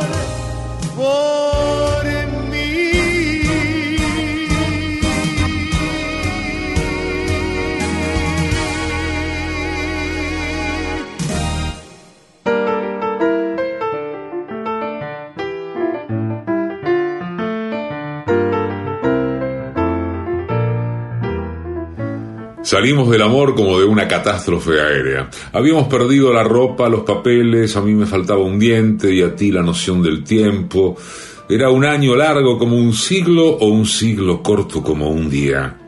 Salimos 22.70 23.09
del 23.09 23.24
amor 23.24 23.55
como 23.55 23.80
de 23.80 23.86
una 23.86 24.07
catástrofe 24.07 24.80
aérea. 24.80 25.28
Habíamos 25.53 25.88
perdido 25.88 26.32
la 26.32 26.43
ropa, 26.43 26.88
los 26.88 27.01
papeles, 27.01 27.76
a 27.76 27.82
mí 27.82 27.95
me 27.95 28.05
faltaba 28.05 28.43
un 28.43 28.59
diente 28.59 29.11
y 29.11 29.24
a 29.24 29.36
ti 29.36 29.51
la 29.51 29.63
noción 29.63 30.03
del 30.03 30.24
tiempo. 30.24 30.95
Era 31.49 31.72
un 31.72 31.84
año 31.84 32.15
largo 32.15 32.59
como 32.59 32.76
un 32.76 32.93
siglo 32.93 33.47
o 33.47 33.65
un 33.70 33.88
siglo 33.88 34.43
corto 34.43 34.84
como 34.84 35.09
un 35.09 35.32
día. 35.32 35.80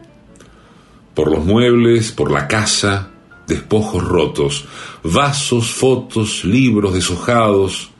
Por 1.14 1.30
los 1.30 1.46
muebles, 1.46 2.12
por 2.14 2.32
la 2.32 2.48
casa, 2.48 3.12
despojos 3.46 4.04
rotos, 4.04 4.66
vasos, 5.04 5.70
fotos, 5.70 6.44
libros 6.46 6.96
deshojados. 6.96 7.92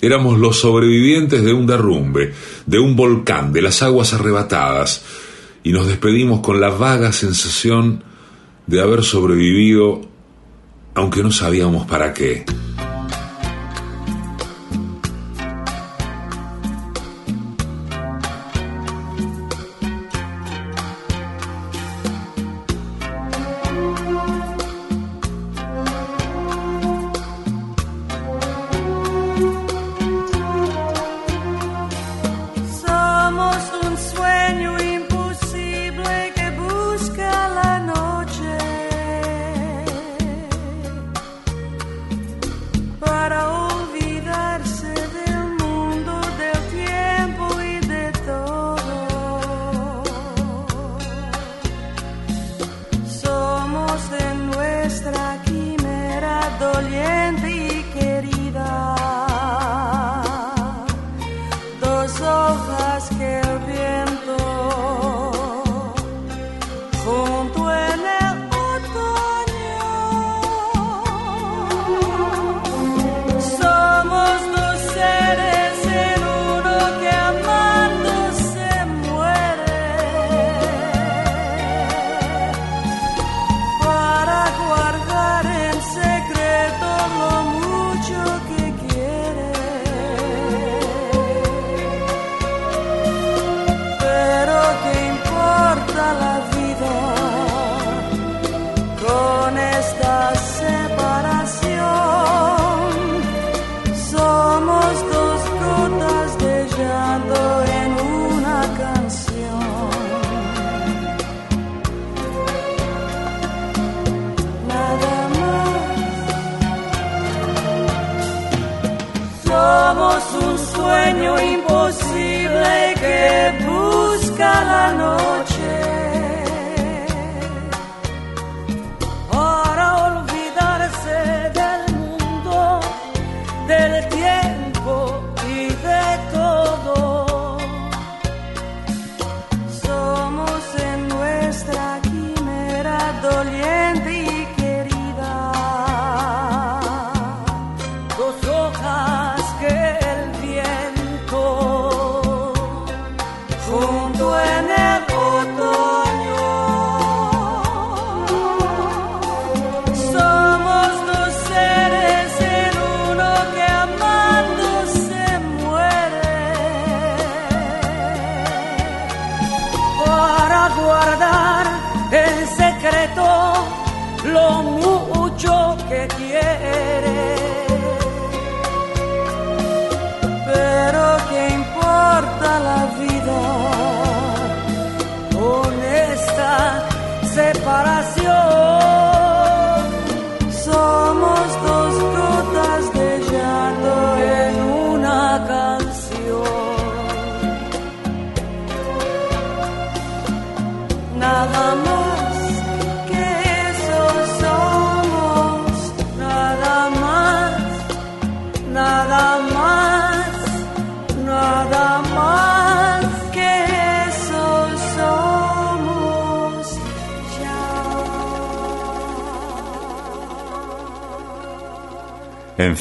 Éramos 0.00 0.38
los 0.38 0.60
sobrevivientes 0.60 1.42
de 1.42 1.52
un 1.52 1.66
derrumbe, 1.66 2.32
de 2.64 2.78
un 2.78 2.94
volcán, 2.94 3.52
de 3.52 3.60
las 3.60 3.82
aguas 3.82 4.14
arrebatadas, 4.14 5.04
y 5.62 5.72
nos 5.72 5.86
despedimos 5.86 6.40
con 6.40 6.60
la 6.60 6.70
vaga 6.70 7.12
sensación 7.12 8.04
de 8.66 8.80
haber 8.80 9.02
sobrevivido 9.02 10.00
aunque 10.94 11.22
no 11.22 11.30
sabíamos 11.30 11.86
para 11.86 12.12
qué. 12.12 12.44
Yeah. 56.90 57.21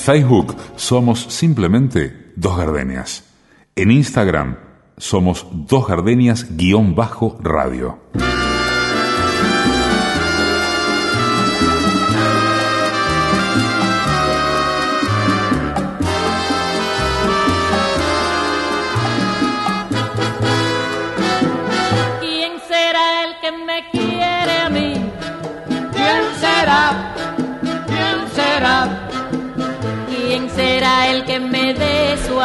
Facebook 0.02 0.56
somos 0.78 1.28
simplemente 1.30 2.34
Dos 2.36 2.58
Gardenias. 2.58 3.24
En 3.76 3.91
Instagram 3.91 4.58
somos 4.97 5.45
Dos 5.52 5.88
Gardenias-radio. 5.88 7.99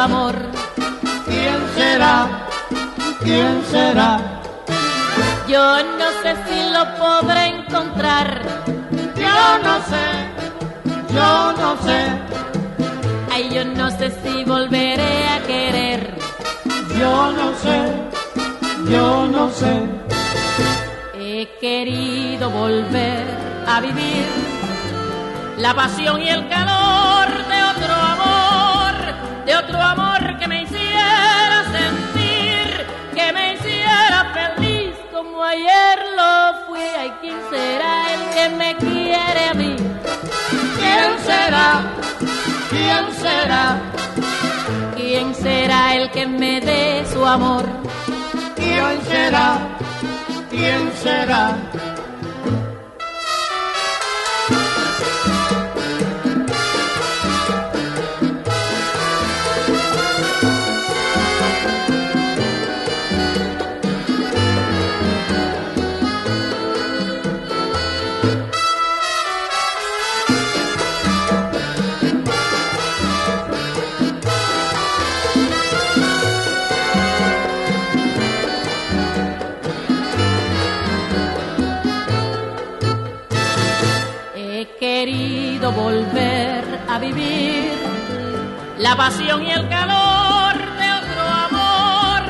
Amor. 0.07 0.35
¿Quién 1.25 1.59
será? 1.75 2.15
¿Quién 3.25 3.55
será? 3.71 4.11
Yo 5.47 5.65
no 5.99 6.07
sé 6.21 6.31
si 6.45 6.59
lo 6.75 6.83
podré 7.03 7.43
encontrar. 7.57 8.27
Yo 9.25 9.39
no 9.65 9.75
sé, 9.91 10.05
yo 11.17 11.31
no 11.61 11.69
sé. 11.85 11.99
Ay, 13.33 13.43
yo 13.55 13.63
no 13.65 13.87
sé 13.99 14.07
si 14.21 14.43
volveré 14.45 15.15
a 15.35 15.37
querer. 15.51 16.01
Yo 16.99 17.15
no 17.39 17.47
sé, 17.63 17.79
yo 18.91 19.27
no 19.35 19.43
sé. 19.59 19.73
He 21.19 21.47
querido 21.59 22.49
volver 22.49 23.25
a 23.67 23.81
vivir 23.81 24.25
la 25.57 25.73
pasión 25.73 26.21
y 26.21 26.29
el 26.29 26.47
calor 26.47 26.86
¿quién 37.27 37.39
será 37.49 38.13
el 38.13 38.29
que 38.35 38.55
me 38.55 38.75
quiere 38.77 39.43
a 39.49 39.53
mí? 39.53 39.75
¿Quién 40.79 41.09
será? 41.25 41.67
¿Quién 42.69 43.05
será? 43.21 43.81
¿Quién 44.95 45.35
será 45.35 45.95
el 45.95 46.11
que 46.11 46.25
me 46.25 46.61
dé 46.61 47.05
su 47.11 47.25
amor? 47.25 47.65
¿Quién 48.55 49.01
será? 49.09 49.59
¿Quién 50.49 50.91
será? 51.03 51.86
La 88.89 88.95
pasión 88.95 89.43
y 89.43 89.51
el 89.51 89.67
calor 89.67 90.55
de 90.79 90.87
otro 90.99 91.23
amor, 91.47 92.21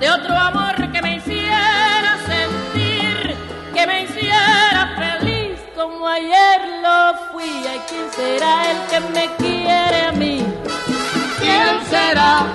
de 0.00 0.10
otro 0.10 0.34
amor 0.34 0.74
que 0.90 1.02
me 1.02 1.16
hiciera 1.16 2.16
sentir, 2.32 3.36
que 3.74 3.86
me 3.86 4.04
hiciera 4.04 4.94
feliz 4.96 5.58
como 5.74 6.08
ayer 6.08 6.60
lo 6.80 6.98
fui. 7.30 7.44
¿Y 7.44 7.78
quién 7.88 8.06
será 8.16 8.54
el 8.70 8.78
que 8.90 9.00
me 9.14 9.26
quiere 9.36 10.00
a 10.08 10.12
mí? 10.12 10.42
¿Quién 11.38 11.74
será? 11.90 12.46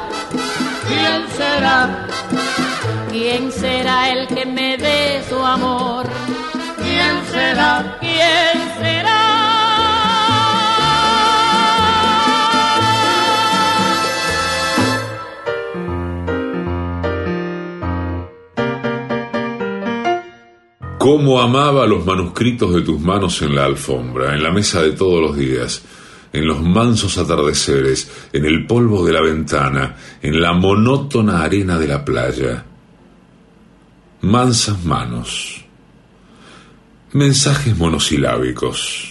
¿Quién 0.87 1.29
será? 1.37 2.07
¿Quién 3.11 3.51
será 3.51 4.09
el 4.09 4.27
que 4.27 4.45
me 4.47 4.77
dé 4.77 5.23
su 5.29 5.39
amor? 5.39 6.07
¿Quién 6.77 7.15
será? 7.31 7.95
¿Quién 7.99 8.55
será? 8.79 9.30
Cómo 21.11 21.41
amaba 21.41 21.85
los 21.87 22.05
manuscritos 22.05 22.73
de 22.73 22.83
tus 22.83 22.97
manos 22.97 23.41
en 23.41 23.53
la 23.53 23.65
alfombra, 23.65 24.33
en 24.33 24.41
la 24.41 24.49
mesa 24.49 24.81
de 24.81 24.93
todos 24.93 25.19
los 25.19 25.35
días, 25.35 25.83
en 26.31 26.47
los 26.47 26.61
mansos 26.61 27.17
atardeceres, 27.17 28.29
en 28.31 28.45
el 28.45 28.65
polvo 28.65 29.05
de 29.05 29.11
la 29.11 29.19
ventana, 29.19 29.97
en 30.21 30.39
la 30.39 30.53
monótona 30.53 31.43
arena 31.43 31.77
de 31.77 31.87
la 31.89 32.05
playa. 32.05 32.63
Mansas 34.21 34.85
manos. 34.85 35.65
Mensajes 37.11 37.77
monosilábicos. 37.77 39.10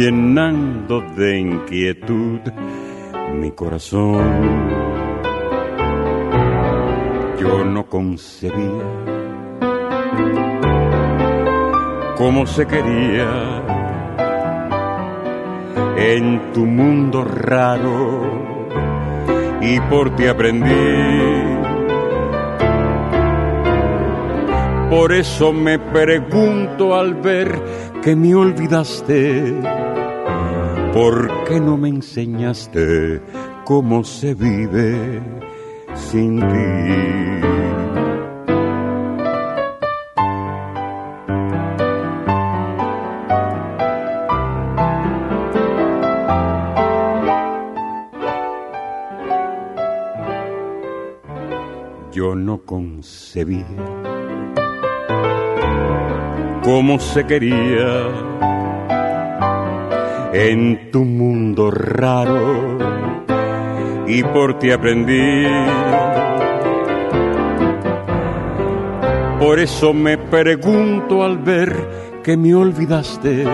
llenando 0.00 1.02
de 1.14 1.40
inquietud 1.40 2.40
mi 3.34 3.50
corazón. 3.50 4.70
Yo 7.38 7.64
no 7.66 7.84
concebía 7.84 8.86
cómo 12.16 12.46
se 12.46 12.66
quería 12.66 13.62
en 15.98 16.50
tu 16.54 16.64
mundo 16.64 17.22
raro 17.22 18.22
y 19.60 19.78
por 19.80 20.16
ti 20.16 20.26
aprendí. 20.28 20.70
Por 24.88 25.12
eso 25.12 25.52
me 25.52 25.78
pregunto 25.78 26.94
al 26.94 27.16
ver 27.16 27.90
que 28.02 28.16
me 28.16 28.34
olvidaste 28.34 29.79
¿Por 30.92 31.44
qué 31.44 31.60
no 31.60 31.76
me 31.76 31.88
enseñaste 31.88 33.22
cómo 33.64 34.02
se 34.02 34.34
vive 34.34 35.22
sin 35.94 36.40
ti? 36.40 37.00
Yo 52.12 52.34
no 52.34 52.58
concebía 52.66 53.64
cómo 56.64 56.98
se 56.98 57.24
quería 57.26 58.08
en 60.32 60.90
tu 60.90 61.04
mundo 61.04 61.70
raro 61.70 62.78
y 64.06 64.22
por 64.22 64.58
ti 64.58 64.70
aprendí. 64.70 65.46
Por 69.38 69.58
eso 69.58 69.94
me 69.94 70.18
pregunto 70.18 71.24
al 71.24 71.38
ver 71.38 71.74
que 72.22 72.36
me 72.36 72.54
olvidaste, 72.54 73.44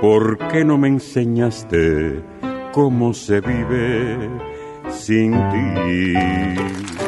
¿por 0.00 0.38
qué 0.48 0.64
no 0.64 0.76
me 0.76 0.88
enseñaste 0.88 2.22
cómo 2.72 3.14
se 3.14 3.40
vive 3.40 4.28
sin 4.88 5.32
ti. 5.32 6.99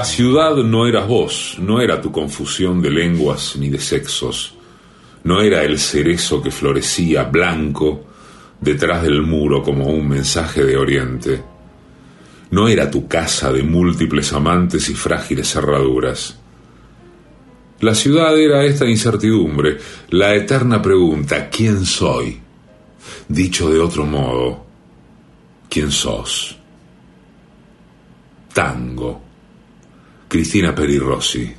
La 0.00 0.06
ciudad 0.06 0.56
no 0.56 0.86
eras 0.86 1.06
vos, 1.06 1.56
no 1.58 1.78
era 1.78 2.00
tu 2.00 2.10
confusión 2.10 2.80
de 2.80 2.88
lenguas 2.88 3.56
ni 3.58 3.68
de 3.68 3.78
sexos, 3.78 4.54
no 5.24 5.42
era 5.42 5.62
el 5.62 5.78
cerezo 5.78 6.40
que 6.40 6.50
florecía 6.50 7.24
blanco 7.24 8.06
detrás 8.62 9.02
del 9.02 9.20
muro 9.20 9.62
como 9.62 9.88
un 9.88 10.08
mensaje 10.08 10.64
de 10.64 10.78
oriente, 10.78 11.42
no 12.50 12.66
era 12.66 12.90
tu 12.90 13.08
casa 13.08 13.52
de 13.52 13.62
múltiples 13.62 14.32
amantes 14.32 14.88
y 14.88 14.94
frágiles 14.94 15.52
cerraduras. 15.52 16.38
La 17.80 17.94
ciudad 17.94 18.38
era 18.38 18.64
esta 18.64 18.86
incertidumbre, 18.86 19.76
la 20.08 20.34
eterna 20.34 20.80
pregunta, 20.80 21.50
¿quién 21.50 21.84
soy? 21.84 22.40
Dicho 23.28 23.68
de 23.68 23.78
otro 23.78 24.06
modo, 24.06 24.64
¿quién 25.68 25.90
sos? 25.90 26.56
Tango. 28.54 29.28
Cristina 30.30 30.72
Peri 30.72 30.96
Rossi. 30.96 31.56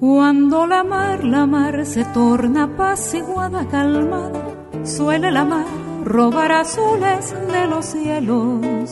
Cuando 0.00 0.66
la 0.66 0.82
mar, 0.84 1.22
la 1.22 1.44
mar 1.44 1.84
se 1.84 2.02
torna 2.06 2.62
apaciguada, 2.62 3.68
calmada, 3.68 4.53
suele 4.84 5.30
la 5.30 5.44
mar 5.44 5.66
robar 6.04 6.52
azules 6.52 7.34
de 7.50 7.66
los 7.66 7.86
cielos. 7.86 8.90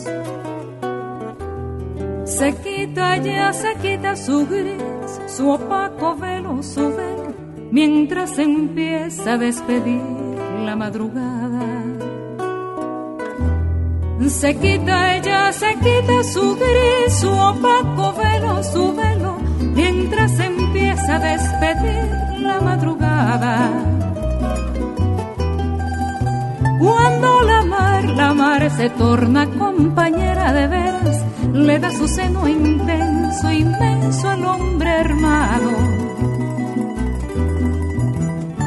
Se 2.24 2.54
quita 2.56 3.16
ya, 3.18 3.52
se 3.52 3.74
quita 3.76 4.16
su 4.16 4.46
gris, 4.46 5.20
su 5.26 5.50
opaco 5.50 6.16
velo, 6.16 6.62
su 6.62 6.80
velo, 6.80 7.34
mientras 7.70 8.38
empieza 8.38 9.34
a 9.34 9.38
despedir 9.38 10.00
la 10.64 10.74
madrugada. 10.74 11.82
Se 14.28 14.56
quita 14.56 15.16
ella, 15.16 15.52
se 15.52 15.74
quita 15.74 16.22
su 16.24 16.56
gris, 16.56 17.14
su 17.20 17.28
opaco 17.28 18.14
velo, 18.14 18.62
su 18.62 18.94
velo, 18.94 19.36
mientras 19.74 20.38
empieza 20.38 21.16
a 21.16 21.18
despedir 21.18 22.40
la 22.40 22.60
madrugada. 22.60 24.01
Cuando 26.82 27.42
la 27.42 27.64
mar, 27.64 28.04
la 28.04 28.34
mar 28.34 28.68
se 28.72 28.90
torna 28.90 29.46
compañera 29.46 30.52
de 30.52 30.66
veras, 30.66 31.24
le 31.52 31.78
da 31.78 31.92
su 31.92 32.08
seno 32.08 32.48
intenso, 32.48 33.52
inmenso 33.52 34.28
al 34.28 34.44
hombre 34.44 34.90
hermano. 34.90 35.70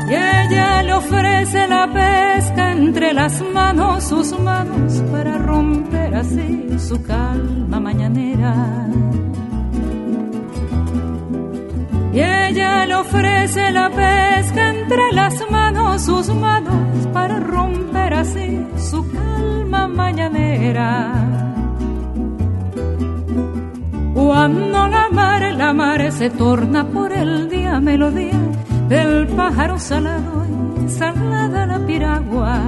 Y 0.09 0.13
ella 0.13 0.81
le 0.83 0.93
ofrece 0.93 1.67
la 1.67 1.91
pesca 1.91 2.71
entre 2.71 3.11
las 3.11 3.41
manos, 3.53 4.05
sus 4.05 4.39
manos, 4.39 5.03
para 5.11 5.37
romper 5.37 6.15
así 6.15 6.69
su 6.79 7.03
calma 7.03 7.81
mañanera. 7.81 8.87
Y 12.13 12.19
ella 12.21 12.85
le 12.85 12.95
ofrece 12.95 13.71
la 13.71 13.89
pesca 13.89 14.69
entre 14.69 15.11
las 15.11 15.35
manos, 15.51 16.01
sus 16.03 16.33
manos, 16.33 16.84
para 17.15 17.39
romper 17.39 18.13
así 18.13 18.49
su 18.77 18.99
calma 19.09 19.87
mañanera. 19.87 21.13
Cuando 24.13 24.87
la 24.95 25.09
mar, 25.09 25.41
la 25.53 25.71
mar 25.73 26.11
se 26.11 26.29
torna 26.29 26.81
por 26.95 27.13
el 27.13 27.49
día 27.49 27.79
melodía 27.79 28.41
del 28.89 29.27
pájaro 29.27 29.79
salado 29.79 30.45
y 30.85 30.89
salada 30.89 31.65
la 31.65 31.79
piragua. 31.87 32.59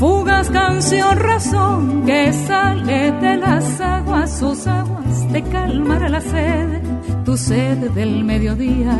Fugas 0.00 0.50
canción, 0.50 1.16
razón 1.16 2.02
que 2.06 2.32
sale 2.32 3.12
de 3.12 3.36
las 3.36 3.80
aguas, 3.80 4.38
sus 4.40 4.66
aguas 4.66 5.32
de 5.32 5.42
calmar 5.44 6.10
la 6.10 6.20
sed, 6.20 6.82
tu 7.24 7.36
sed 7.36 7.78
del 7.92 8.24
mediodía. 8.24 8.96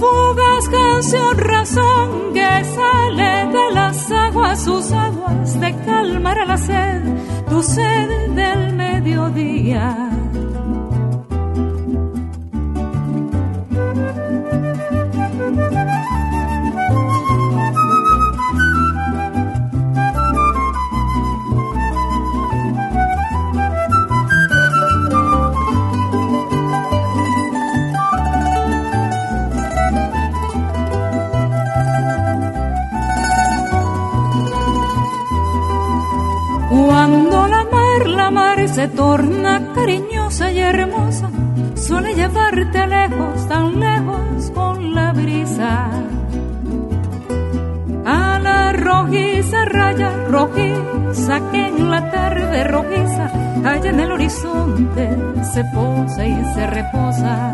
Fugas 0.00 0.68
canción, 0.70 1.36
razón 1.36 2.32
que 2.32 2.64
sale 2.64 3.46
de 3.52 3.74
las 3.74 4.10
aguas, 4.10 4.64
sus 4.64 4.90
aguas 4.92 5.60
de 5.60 5.76
calmar 5.84 6.38
la 6.46 6.56
sed, 6.56 7.02
tu 7.50 7.62
sed 7.62 8.30
del 8.30 8.72
mediodía. 8.74 10.09
Se 38.80 38.88
torna 38.88 39.74
cariñosa 39.74 40.50
y 40.52 40.58
hermosa, 40.58 41.28
suele 41.74 42.14
llevarte 42.14 42.86
lejos, 42.86 43.46
tan 43.46 43.78
lejos 43.78 44.50
con 44.54 44.94
la 44.94 45.12
brisa. 45.12 45.90
A 48.06 48.38
la 48.38 48.72
rojiza 48.72 49.66
raya 49.66 50.10
rojiza 50.30 51.50
que 51.50 51.66
en 51.66 51.90
la 51.90 52.10
tarde 52.10 52.64
rojiza, 52.64 53.26
allá 53.66 53.90
en 53.90 54.00
el 54.00 54.12
horizonte 54.12 55.10
se 55.52 55.62
posa 55.74 56.24
y 56.24 56.42
se 56.54 56.66
reposa. 56.66 57.52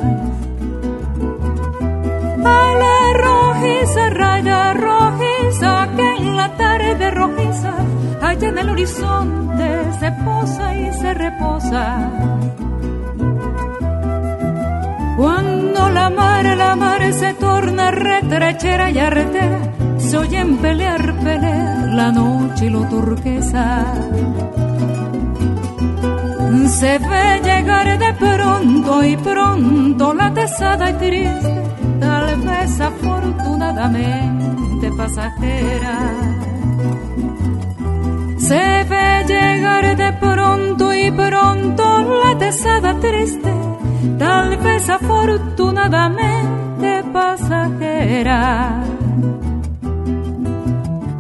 A 2.57 2.63
la 2.83 2.99
rojiza 3.25 4.11
raya 4.11 4.75
rojiza 4.75 5.89
que 5.97 6.09
en 6.19 6.37
la 6.37 6.57
tarde 6.57 7.11
rojiza, 7.11 7.75
allá 8.27 8.49
en 8.49 8.59
el 8.59 8.71
horizonte 8.71 9.93
se 10.01 10.11
posa 10.25 10.75
y 10.75 10.93
se 10.93 11.15
reposa. 11.15 12.11
Cuando 15.17 15.91
la 15.91 16.11
mar, 16.11 16.45
la 16.45 16.75
mar 16.77 17.13
se 17.13 17.33
torna 17.35 17.91
retrechera 17.91 18.91
y 18.91 18.99
arretera, 18.99 19.61
se 19.99 20.17
oyen 20.19 20.59
pelear, 20.59 21.19
pelear 21.21 21.89
la 21.95 22.13
noche 22.13 22.67
y 22.67 22.71
lo 22.71 22.87
turquesa. 22.89 23.85
Se 26.67 26.99
ve 26.99 27.41
llegar 27.45 27.99
de 27.99 28.13
pronto 28.15 29.05
y 29.05 29.17
pronto 29.17 30.15
la 30.15 30.35
tesada 30.35 30.91
y 30.91 30.95
triste, 30.95 31.63
tal 32.01 32.41
vez 32.41 32.81
afortunadamente 32.81 34.91
pasajera. 34.97 36.36
Se 38.47 38.85
ve 38.85 39.25
llegar 39.27 39.97
de 39.97 40.13
pronto 40.21 40.95
y 40.95 41.11
pronto 41.11 42.23
la 42.23 42.39
tesada 42.39 42.95
triste, 43.01 43.53
tal 44.21 44.57
vez 44.59 44.89
afortunadamente 44.89 47.03
pasajera. 47.13 48.85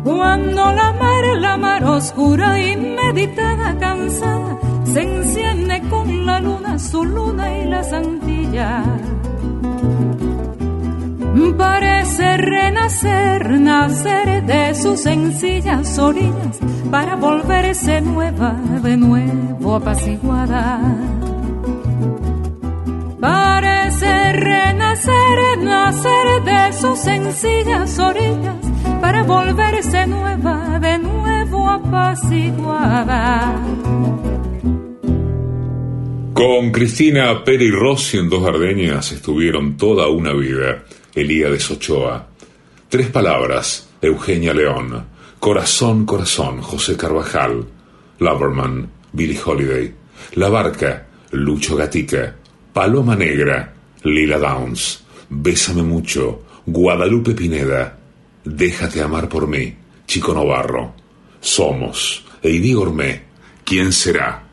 Cuando 0.04 0.72
la 0.72 0.92
mar, 0.92 1.24
la 1.40 1.56
mar 1.56 1.82
oscura 1.82 2.62
y 2.62 2.76
meditada, 2.76 3.76
cansada, 3.80 4.56
se 4.84 5.02
enciende 5.02 5.82
con 5.90 6.26
la 6.26 6.38
luna, 6.38 6.78
su 6.78 7.04
luna 7.04 7.58
y 7.58 7.64
la 7.64 7.82
santilla. 7.82 8.84
Parece 11.58 12.36
renacer, 12.36 13.60
nacer 13.60 14.44
de 14.44 14.74
sus 14.74 15.00
sencillas 15.00 15.98
orillas, 15.98 16.60
para 16.96 17.14
volverse 17.14 18.00
nueva, 18.00 18.58
de 18.82 18.96
nuevo 18.96 19.74
apaciguada. 19.74 20.80
Parece 23.20 24.32
renacer, 24.32 25.58
nacer 25.58 26.42
de 26.42 26.72
sus 26.72 26.98
sencillas 26.98 27.98
orillas 27.98 28.56
para 29.02 29.24
volverse 29.24 30.06
nueva, 30.06 30.78
de 30.78 30.96
nuevo 30.96 31.68
apaciguada. 31.68 33.60
Con 36.32 36.70
Cristina 36.70 37.44
Peri 37.44 37.70
Rossi 37.70 38.16
en 38.16 38.30
Dos 38.30 38.48
Ardeñas 38.48 39.12
estuvieron 39.12 39.76
toda 39.76 40.08
una 40.08 40.32
vida. 40.32 40.82
Elías 41.14 41.70
Ochoa. 41.70 42.26
Tres 42.88 43.08
palabras, 43.08 43.86
Eugenia 44.00 44.54
León. 44.54 45.15
Corazón, 45.40 46.06
corazón, 46.06 46.60
José 46.60 46.96
Carvajal. 46.96 47.66
Loverman, 48.18 48.90
Billie 49.12 49.40
Holiday. 49.44 49.94
La 50.34 50.48
Barca, 50.48 51.06
Lucho 51.32 51.76
Gatica. 51.76 52.34
Paloma 52.72 53.14
Negra, 53.16 53.72
Lila 54.02 54.38
Downs. 54.38 55.04
Bésame 55.28 55.82
mucho, 55.82 56.42
Guadalupe 56.66 57.32
Pineda. 57.32 57.98
Déjate 58.44 59.02
amar 59.02 59.28
por 59.28 59.46
mí, 59.46 59.74
Chico 60.06 60.32
Novarro. 60.34 60.94
Somos, 61.40 62.24
Eidí 62.42 62.74
Gourmet. 62.74 63.24
¿Quién 63.64 63.92
será? 63.92 64.44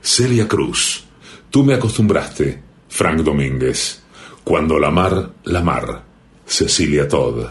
Celia 0.00 0.48
Cruz. 0.48 1.04
Tú 1.50 1.64
me 1.64 1.74
acostumbraste, 1.74 2.62
Frank 2.88 3.20
Domínguez. 3.20 4.02
Cuando 4.44 4.78
la 4.78 4.90
mar, 4.90 5.32
la 5.44 5.62
mar. 5.62 6.04
Cecilia 6.46 7.06
Todd. 7.06 7.50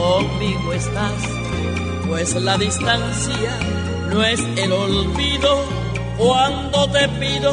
conmigo 0.00 0.72
estás, 0.72 1.12
pues 2.08 2.34
la 2.36 2.56
distancia 2.56 3.52
no 4.10 4.22
es 4.24 4.40
el 4.56 4.72
olvido 4.72 5.64
cuando 6.16 6.90
te 6.90 7.08
pido 7.20 7.52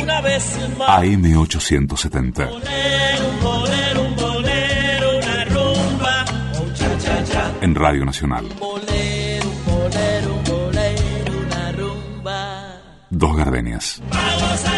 una 0.00 0.20
vez 0.20 0.44
más. 0.78 1.02
AM870. 1.02 2.48
Un 2.50 3.40
bolero, 3.42 4.02
un 4.02 4.16
bolero, 4.16 5.18
una 5.18 5.44
rumba, 5.44 6.24
un 6.60 6.74
cha 6.74 6.98
cha 6.98 7.24
cha. 7.24 7.52
En 7.60 7.74
Radio 7.74 8.04
Nacional. 8.04 8.46
Bolero, 8.58 9.48
un 9.48 9.64
bolero, 9.66 10.34
un 10.34 10.44
bolero, 10.44 11.32
una 11.46 11.72
rumba. 11.72 12.80
Dos 13.10 13.36
gardenias. 13.36 14.02
Vamos 14.10 14.64
a 14.64 14.73